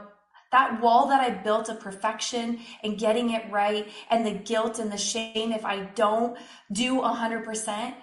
that 0.56 0.82
wall 0.82 1.08
that 1.08 1.20
I 1.20 1.32
built 1.32 1.68
of 1.68 1.82
perfection 1.82 2.60
and 2.82 2.98
getting 2.98 3.32
it 3.32 3.44
right 3.52 3.90
and 4.10 4.26
the 4.26 4.32
guilt 4.32 4.80
and 4.80 4.90
the 4.90 4.98
shame 4.98 5.52
if 5.52 5.66
I 5.66 5.82
don't 5.96 6.38
do 6.72 7.02
100%, 7.02 7.94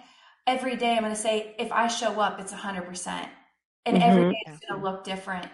every 0.47 0.77
day 0.77 0.93
I'm 0.93 1.03
going 1.03 1.15
to 1.15 1.19
say, 1.19 1.55
if 1.59 1.73
I 1.73 1.89
show 1.89 2.21
up, 2.21 2.39
it's 2.39 2.53
100%. 2.53 3.27
And 3.87 3.97
mm-hmm. 3.97 4.03
every 4.03 4.31
day 4.33 4.43
it's 4.47 4.61
going 4.67 4.79
to 4.79 4.87
look 4.87 5.03
different. 5.03 5.49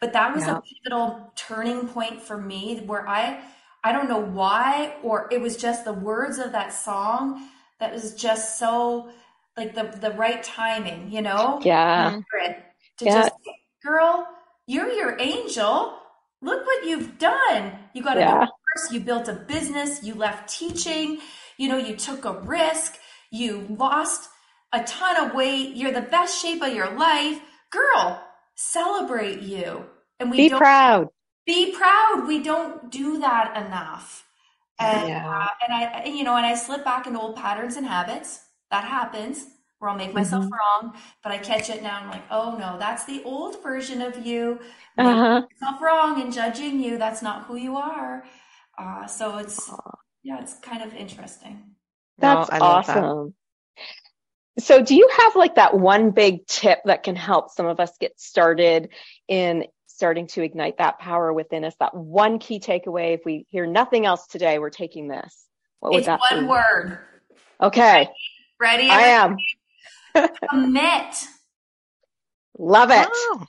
But 0.00 0.14
that 0.14 0.34
was 0.34 0.46
yeah. 0.46 0.56
a 0.56 0.62
pivotal 0.62 1.32
turning 1.36 1.86
point 1.86 2.22
for 2.22 2.38
me 2.40 2.78
where 2.86 3.06
I, 3.06 3.40
I 3.84 3.92
don't 3.92 4.08
know 4.08 4.20
why, 4.20 4.94
or 5.02 5.28
it 5.30 5.42
was 5.42 5.54
just 5.58 5.84
the 5.84 5.92
words 5.92 6.38
of 6.38 6.52
that 6.52 6.72
song 6.72 7.46
that 7.78 7.92
was 7.92 8.14
just 8.14 8.58
so 8.58 9.10
like 9.54 9.74
the, 9.74 9.94
the 10.00 10.12
right 10.12 10.42
timing, 10.42 11.12
you 11.12 11.20
know? 11.20 11.60
Yeah. 11.62 12.20
To 13.00 13.04
yeah. 13.04 13.22
just, 13.22 13.32
girl, 13.84 14.26
you're 14.66 14.90
your 14.90 15.20
angel 15.20 15.98
look 16.42 16.66
what 16.66 16.84
you've 16.84 17.18
done. 17.18 17.78
You 17.92 18.02
got 18.02 18.16
a 18.16 18.20
yeah. 18.20 18.32
divorce, 18.32 18.92
you 18.92 19.00
built 19.00 19.28
a 19.28 19.34
business, 19.34 20.02
you 20.02 20.14
left 20.14 20.48
teaching, 20.48 21.18
you 21.56 21.68
know, 21.68 21.78
you 21.78 21.96
took 21.96 22.24
a 22.24 22.40
risk, 22.40 22.98
you 23.30 23.66
lost 23.68 24.28
a 24.72 24.82
ton 24.84 25.16
of 25.26 25.34
weight, 25.34 25.76
you're 25.76 25.92
the 25.92 26.02
best 26.02 26.40
shape 26.40 26.62
of 26.62 26.72
your 26.72 26.90
life. 26.96 27.40
Girl, 27.70 28.22
celebrate 28.54 29.40
you. 29.40 29.84
And 30.20 30.30
we 30.30 30.48
be 30.48 30.50
proud. 30.50 31.08
Be 31.46 31.72
proud. 31.72 32.24
We 32.26 32.42
don't 32.42 32.90
do 32.90 33.18
that 33.20 33.56
enough. 33.56 34.26
And 34.78 35.08
yeah. 35.08 35.28
uh, 35.28 35.48
and 35.66 35.74
I 35.74 36.04
you 36.06 36.22
know, 36.22 36.36
and 36.36 36.46
I 36.46 36.54
slip 36.54 36.84
back 36.84 37.06
into 37.06 37.18
old 37.18 37.36
patterns 37.36 37.76
and 37.76 37.86
habits. 37.86 38.40
That 38.70 38.84
happens 38.84 39.46
where 39.78 39.90
I'll 39.90 39.96
make 39.96 40.14
myself 40.14 40.44
mm-hmm. 40.44 40.86
wrong, 40.86 40.96
but 41.22 41.32
I 41.32 41.38
catch 41.38 41.70
it 41.70 41.82
now. 41.82 42.00
I'm 42.00 42.10
like, 42.10 42.24
oh 42.30 42.56
no, 42.58 42.76
that's 42.78 43.04
the 43.04 43.22
old 43.24 43.62
version 43.62 44.02
of 44.02 44.26
you. 44.26 44.58
Uh-huh. 44.96 45.42
Myself 45.60 45.80
wrong 45.80 46.20
and 46.20 46.32
judging 46.32 46.80
you. 46.80 46.98
That's 46.98 47.22
not 47.22 47.44
who 47.44 47.56
you 47.56 47.76
are. 47.76 48.24
Uh, 48.76 49.06
so 49.06 49.38
it's 49.38 49.70
yeah, 50.22 50.40
it's 50.40 50.58
kind 50.60 50.82
of 50.82 50.94
interesting. 50.94 51.62
That's 52.18 52.50
no, 52.50 52.58
awesome. 52.60 53.34
That. 54.56 54.64
So 54.64 54.82
do 54.82 54.96
you 54.96 55.08
have 55.18 55.36
like 55.36 55.54
that 55.54 55.78
one 55.78 56.10
big 56.10 56.46
tip 56.46 56.80
that 56.84 57.04
can 57.04 57.14
help 57.14 57.50
some 57.50 57.66
of 57.66 57.78
us 57.78 57.92
get 58.00 58.18
started 58.18 58.88
in 59.28 59.64
starting 59.86 60.26
to 60.28 60.42
ignite 60.42 60.78
that 60.78 60.98
power 60.98 61.32
within 61.32 61.64
us? 61.64 61.74
That 61.78 61.94
one 61.94 62.40
key 62.40 62.58
takeaway. 62.58 63.14
If 63.14 63.20
we 63.24 63.46
hear 63.48 63.66
nothing 63.66 64.04
else 64.04 64.26
today, 64.26 64.58
we're 64.58 64.70
taking 64.70 65.06
this. 65.06 65.46
What 65.78 65.92
would 65.92 65.98
it's 65.98 66.06
that 66.06 66.20
one 66.32 66.40
be? 66.40 66.46
word. 66.46 66.98
Okay. 67.62 68.08
Ready? 68.60 68.88
I 68.88 69.02
am. 69.02 69.36
Commit. 70.50 71.26
Love 72.58 72.90
it. 72.90 73.08
Oh. 73.10 73.46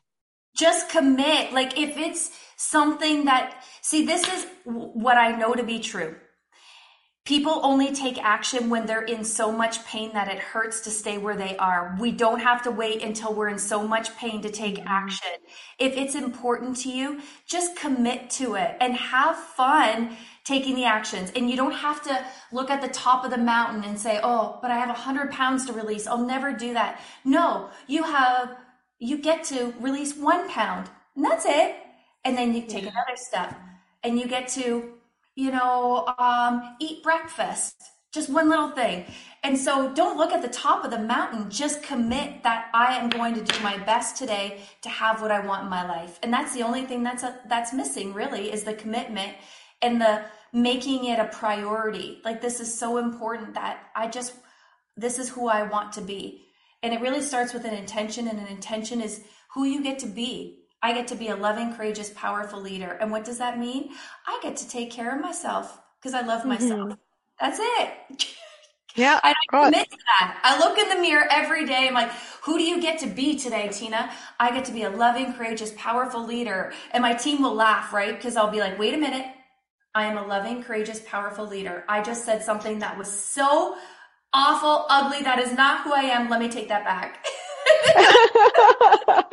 Just 0.56 0.90
commit. 0.90 1.54
Like 1.54 1.78
if 1.78 1.98
it's 1.98 2.32
something 2.58 3.26
that, 3.26 3.64
see, 3.82 4.06
this 4.06 4.28
is 4.28 4.46
what 4.66 5.18
I 5.18 5.36
know 5.36 5.54
to 5.54 5.64
be 5.64 5.80
true. 5.80 6.16
People 7.26 7.60
only 7.64 7.94
take 7.94 8.18
action 8.18 8.72
when 8.72 8.88
they're 8.88 9.04
in 9.04 9.24
so 9.24 9.52
much 9.52 9.86
pain 9.86 10.14
that 10.14 10.30
it 10.30 10.40
hurts 10.40 10.82
to 10.82 10.90
stay 10.90 11.20
where 11.20 11.36
they 11.36 11.56
are. 11.58 11.96
We 12.00 12.12
don't 12.12 12.40
have 12.40 12.64
to 12.64 12.72
wait 12.72 13.04
until 13.04 13.36
we're 13.36 13.50
in 13.50 13.60
so 13.60 13.88
much 13.88 14.16
pain 14.18 14.42
to 14.42 14.50
take 14.50 14.78
mm-hmm. 14.78 14.88
action. 14.88 15.34
If 15.78 15.96
it's 15.96 16.16
important 16.16 16.78
to 16.78 16.90
you, 16.90 17.22
just 17.46 17.76
commit 17.76 18.32
to 18.32 18.56
it 18.56 18.76
and 18.82 18.96
have 18.96 19.36
fun 19.36 20.18
taking 20.50 20.74
the 20.74 20.86
actions. 20.86 21.32
And 21.36 21.48
you 21.50 21.56
don't 21.56 21.78
have 21.88 22.02
to 22.04 22.26
look 22.52 22.70
at 22.72 22.82
the 22.82 22.88
top 22.88 23.24
of 23.24 23.30
the 23.30 23.38
mountain 23.38 23.84
and 23.84 23.98
say, 24.00 24.20
oh, 24.24 24.58
but 24.62 24.72
I 24.72 24.78
have 24.80 24.90
a 24.90 25.02
hundred 25.08 25.30
pounds 25.32 25.66
to 25.68 25.74
release. 25.74 26.08
I'll 26.08 26.26
never 26.26 26.52
do 26.52 26.74
that. 26.74 27.00
No, 27.24 27.70
you 27.88 28.02
have, 28.04 28.58
you 28.98 29.20
get 29.20 29.44
to 29.46 29.74
release 29.80 30.16
one 30.18 30.50
pound 30.50 30.90
and 31.16 31.24
that's 31.24 31.46
it. 31.46 31.76
And 32.26 32.36
then 32.38 32.54
you 32.54 32.62
take 32.64 32.84
another 32.84 33.16
step 33.16 33.56
and 34.04 34.20
you 34.20 34.28
get 34.28 34.48
to, 34.60 34.94
you 35.36 35.52
know, 35.52 36.14
um, 36.18 36.76
eat 36.80 37.04
breakfast. 37.04 37.76
Just 38.12 38.28
one 38.28 38.50
little 38.50 38.72
thing. 38.72 39.06
And 39.44 39.56
so 39.56 39.94
don't 39.94 40.18
look 40.18 40.32
at 40.32 40.42
the 40.42 40.54
top 40.66 40.84
of 40.84 40.90
the 40.90 40.98
mountain. 40.98 41.52
Just 41.52 41.84
commit 41.84 42.42
that 42.42 42.72
I 42.74 42.96
am 42.96 43.10
going 43.10 43.36
to 43.36 43.44
do 43.44 43.56
my 43.62 43.78
best 43.78 44.18
today 44.18 44.62
to 44.82 44.90
have 44.90 45.22
what 45.22 45.30
I 45.30 45.46
want 45.46 45.66
in 45.66 45.70
my 45.70 45.88
life. 45.88 46.20
And 46.24 46.34
that's 46.34 46.56
the 46.56 46.64
only 46.64 46.86
thing 46.86 47.04
that's 47.04 47.22
a, 47.22 47.40
that's 47.48 47.72
missing 47.72 48.16
really 48.16 48.52
is 48.52 48.64
the 48.64 48.74
commitment 48.74 49.34
and 49.82 50.02
the 50.02 50.24
making 50.54 51.06
it 51.06 51.20
a 51.20 51.26
priority. 51.26 52.22
Like 52.24 52.42
this 52.42 52.60
is 52.60 52.78
so 52.78 52.98
important 52.98 53.54
that 53.56 53.90
I 53.96 54.08
just, 54.08 54.34
this 54.98 55.20
is 55.20 55.30
who 55.30 55.48
I 55.48 55.64
want 55.64 55.94
to 55.94 56.02
be. 56.02 56.46
And 56.82 56.94
it 56.94 57.02
really 57.02 57.22
starts 57.22 57.54
with 57.54 57.66
an 57.66 57.74
intention, 57.74 58.28
and 58.28 58.40
an 58.40 58.48
intention 58.48 59.02
is 59.02 59.22
who 59.54 59.66
you 59.66 59.84
get 59.84 60.00
to 60.00 60.08
be. 60.08 60.64
I 60.82 60.94
get 60.94 61.08
to 61.08 61.16
be 61.16 61.28
a 61.28 61.36
loving, 61.36 61.74
courageous, 61.74 62.12
powerful 62.16 62.62
leader. 62.62 62.98
And 63.02 63.12
what 63.12 63.26
does 63.26 63.38
that 63.40 63.60
mean? 63.60 63.90
I 64.26 64.40
get 64.42 64.56
to 64.58 64.70
take 64.70 64.92
care 64.92 65.14
of 65.14 65.22
myself 65.22 65.78
because 66.00 66.14
I 66.14 66.22
love 66.22 66.46
myself. 66.46 66.90
Mm-hmm. 66.90 66.94
That's 67.40 67.60
it. 67.62 68.26
Yeah. 68.96 69.20
I 69.24 69.34
commit 69.50 69.90
to 69.90 69.98
that. 70.20 70.40
I 70.44 70.60
look 70.60 70.78
in 70.78 70.90
the 70.90 71.00
mirror 71.00 71.26
every 71.30 71.66
day. 71.66 71.88
I'm 71.88 71.94
like, 71.94 72.12
who 72.42 72.58
do 72.58 72.64
you 72.64 72.82
get 72.82 73.00
to 73.00 73.08
be 73.08 73.38
today, 73.38 73.70
Tina? 73.70 74.12
I 74.40 74.52
get 74.52 74.66
to 74.66 74.74
be 74.74 74.84
a 74.84 74.90
loving, 74.90 75.34
courageous, 75.34 75.72
powerful 75.78 76.26
leader. 76.26 76.74
And 76.92 77.02
my 77.04 77.14
team 77.14 77.42
will 77.42 77.54
laugh, 77.54 77.94
right? 77.94 78.18
Because 78.18 78.36
I'll 78.36 78.52
be 78.52 78.60
like, 78.60 78.80
wait 78.80 78.96
a 78.96 78.98
minute. 78.98 79.28
I 79.96 80.06
am 80.06 80.18
a 80.18 80.26
loving, 80.26 80.64
courageous, 80.64 81.02
powerful 81.06 81.48
leader. 81.48 81.84
I 81.88 82.02
just 82.02 82.26
said 82.26 82.44
something 82.44 82.80
that 82.80 82.98
was 82.98 83.12
so 83.12 83.76
awful, 84.34 84.86
ugly. 84.90 85.24
That 85.24 85.40
is 85.40 85.54
not 85.54 85.84
who 85.84 85.94
I 85.94 86.02
am. 86.02 86.30
Let 86.30 86.40
me 86.40 86.50
take 86.50 86.70
that 86.70 86.86
back. 86.86 87.26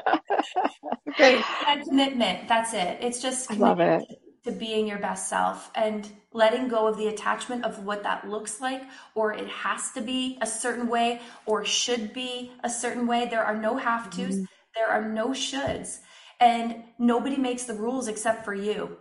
That 1.19 1.83
commitment. 1.89 2.49
That's 2.49 2.75
it. 2.75 2.99
It's 3.01 3.21
just 3.21 3.51
I 3.51 3.55
love 3.55 3.81
it. 3.81 4.05
to 4.45 4.53
being 4.53 4.87
your 4.87 4.99
best 4.99 5.29
self 5.29 5.71
and 5.75 6.09
letting 6.33 6.69
go 6.69 6.87
of 6.87 6.97
the 6.97 7.09
attachment 7.09 7.65
of 7.65 7.85
what 7.85 8.03
that 8.03 8.29
looks 8.29 8.61
like, 8.61 8.83
or 9.15 9.33
it 9.33 9.49
has 9.49 9.93
to 9.93 10.01
be 10.01 10.39
a 10.43 10.47
certain 10.47 10.89
way, 10.89 11.21
or 11.47 11.65
should 11.65 12.13
be 12.13 12.53
a 12.63 12.71
certain 12.71 13.07
way. 13.07 13.27
There 13.31 13.45
are 13.45 13.57
no 13.57 13.77
have 13.77 14.11
tos. 14.11 14.35
Mm-hmm. 14.35 14.45
There 14.75 14.89
are 14.89 15.09
no 15.09 15.29
shoulds. 15.29 15.99
And 16.39 16.85
nobody 16.99 17.37
makes 17.37 17.65
the 17.65 17.75
rules 17.75 18.09
except 18.09 18.45
for 18.45 18.55
you. 18.55 18.99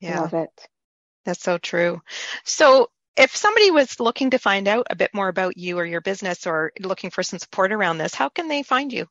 Yeah. 0.00 0.20
Love 0.20 0.34
it. 0.34 0.68
That's 1.24 1.42
so 1.42 1.58
true. 1.58 2.00
So 2.44 2.90
if 3.16 3.36
somebody 3.36 3.70
was 3.70 4.00
looking 4.00 4.30
to 4.30 4.38
find 4.38 4.66
out 4.66 4.86
a 4.90 4.96
bit 4.96 5.10
more 5.12 5.28
about 5.28 5.56
you 5.56 5.78
or 5.78 5.84
your 5.84 6.00
business 6.00 6.46
or 6.46 6.72
looking 6.80 7.10
for 7.10 7.22
some 7.22 7.38
support 7.38 7.72
around 7.72 7.98
this, 7.98 8.14
how 8.14 8.28
can 8.28 8.48
they 8.48 8.62
find 8.62 8.92
you? 8.92 9.06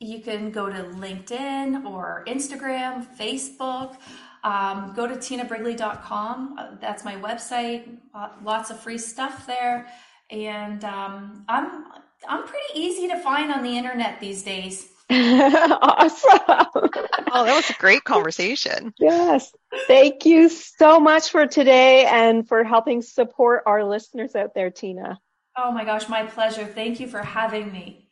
You 0.00 0.20
can 0.20 0.50
go 0.50 0.68
to 0.68 0.82
LinkedIn 0.82 1.86
or 1.86 2.24
Instagram, 2.26 3.06
Facebook. 3.16 3.96
Um, 4.44 4.92
go 4.94 5.06
to 5.06 5.14
tinabrigley.com. 5.14 6.58
Uh, 6.58 6.76
that's 6.80 7.04
my 7.04 7.16
website. 7.16 7.98
Uh, 8.14 8.28
lots 8.42 8.70
of 8.70 8.78
free 8.78 8.98
stuff 8.98 9.46
there, 9.46 9.86
and 10.30 10.84
um, 10.84 11.44
I'm 11.48 11.84
I'm 12.28 12.44
pretty 12.44 12.78
easy 12.78 13.08
to 13.08 13.18
find 13.20 13.50
on 13.50 13.62
the 13.62 13.76
internet 13.78 14.20
these 14.20 14.42
days. 14.42 14.90
awesome. 15.10 16.40
oh, 16.46 17.44
that 17.44 17.54
was 17.54 17.70
a 17.70 17.74
great 17.74 18.04
conversation. 18.04 18.94
Yes. 18.98 19.52
Thank 19.86 20.24
you 20.24 20.48
so 20.48 20.98
much 20.98 21.30
for 21.30 21.46
today 21.46 22.06
and 22.06 22.46
for 22.48 22.64
helping 22.64 23.02
support 23.02 23.64
our 23.66 23.84
listeners 23.84 24.34
out 24.34 24.54
there, 24.54 24.70
Tina. 24.70 25.20
Oh 25.56 25.72
my 25.72 25.84
gosh, 25.84 26.08
my 26.08 26.24
pleasure. 26.24 26.64
Thank 26.64 27.00
you 27.00 27.06
for 27.06 27.22
having 27.22 27.70
me. 27.72 28.08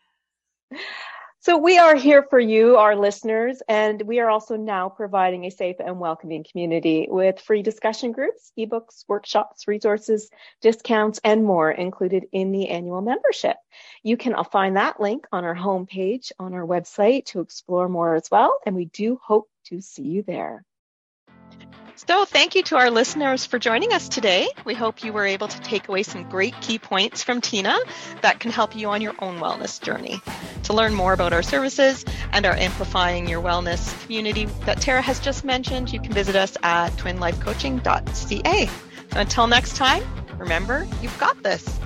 So 1.45 1.59
we 1.59 1.77
are 1.77 1.97
here 1.97 2.23
for 2.23 2.39
you, 2.39 2.77
our 2.77 2.95
listeners, 2.95 3.61
and 3.69 4.01
we 4.03 4.21
are 4.21 4.31
also 4.31 4.55
now 4.55 4.89
providing 4.89 5.45
a 5.45 5.51
safe 5.51 5.75
and 5.81 5.99
welcoming 5.99 6.45
community 6.49 7.09
with 7.11 7.41
free 7.41 7.63
discussion 7.63 8.13
groups, 8.13 8.53
ebooks, 8.57 9.05
workshops, 9.09 9.67
resources, 9.67 10.31
discounts, 10.61 11.19
and 11.25 11.45
more 11.45 11.69
included 11.73 12.27
in 12.31 12.53
the 12.53 12.69
annual 12.69 13.01
membership. 13.01 13.57
You 14.05 14.17
can 14.17 14.37
find 14.53 14.77
that 14.77 15.01
link 15.01 15.27
on 15.33 15.43
our 15.43 15.57
homepage 15.57 16.31
on 16.39 16.55
our 16.55 16.65
website 16.65 17.25
to 17.27 17.41
explore 17.41 17.89
more 17.89 18.15
as 18.15 18.31
well, 18.31 18.61
and 18.65 18.77
we 18.77 18.85
do 18.85 19.19
hope 19.21 19.49
to 19.65 19.81
see 19.81 20.05
you 20.05 20.23
there. 20.23 20.65
So, 21.95 22.25
thank 22.25 22.55
you 22.55 22.63
to 22.65 22.77
our 22.77 22.91
listeners 22.91 23.47
for 23.47 23.59
joining 23.59 23.93
us 23.93 24.09
today. 24.09 24.49
We 24.65 24.75
hope 24.75 25.05
you 25.05 25.13
were 25.13 25.27
able 25.27 25.47
to 25.47 25.61
take 25.61 25.89
away 25.89 26.03
some 26.03 26.29
great 26.29 26.59
key 26.61 26.79
points 26.79 27.23
from 27.23 27.41
Tina 27.41 27.77
that 28.23 28.41
can 28.41 28.51
help 28.51 28.75
you 28.75 28.89
on 28.89 29.03
your 29.03 29.15
own 29.19 29.39
wellness 29.39 29.81
journey. 29.81 30.21
To 30.65 30.73
learn 30.73 30.95
more 30.95 31.13
about 31.13 31.33
our 31.33 31.43
services 31.43 32.05
and 32.33 32.45
our 32.45 32.55
Amplifying 32.55 33.29
Your 33.29 33.43
Wellness 33.43 34.01
community 34.05 34.47
that 34.65 34.81
Tara 34.81 35.03
has 35.03 35.21
just 35.21 35.45
mentioned, 35.45 35.93
you 35.93 36.01
can 36.01 36.13
visit 36.13 36.35
us 36.35 36.57
at 36.63 36.91
twinlifecoaching.ca. 36.93 38.67
So 38.67 39.21
until 39.21 39.47
next 39.47 39.77
time, 39.77 40.03
remember, 40.39 40.89
you've 41.03 41.19
got 41.19 41.43
this. 41.43 41.79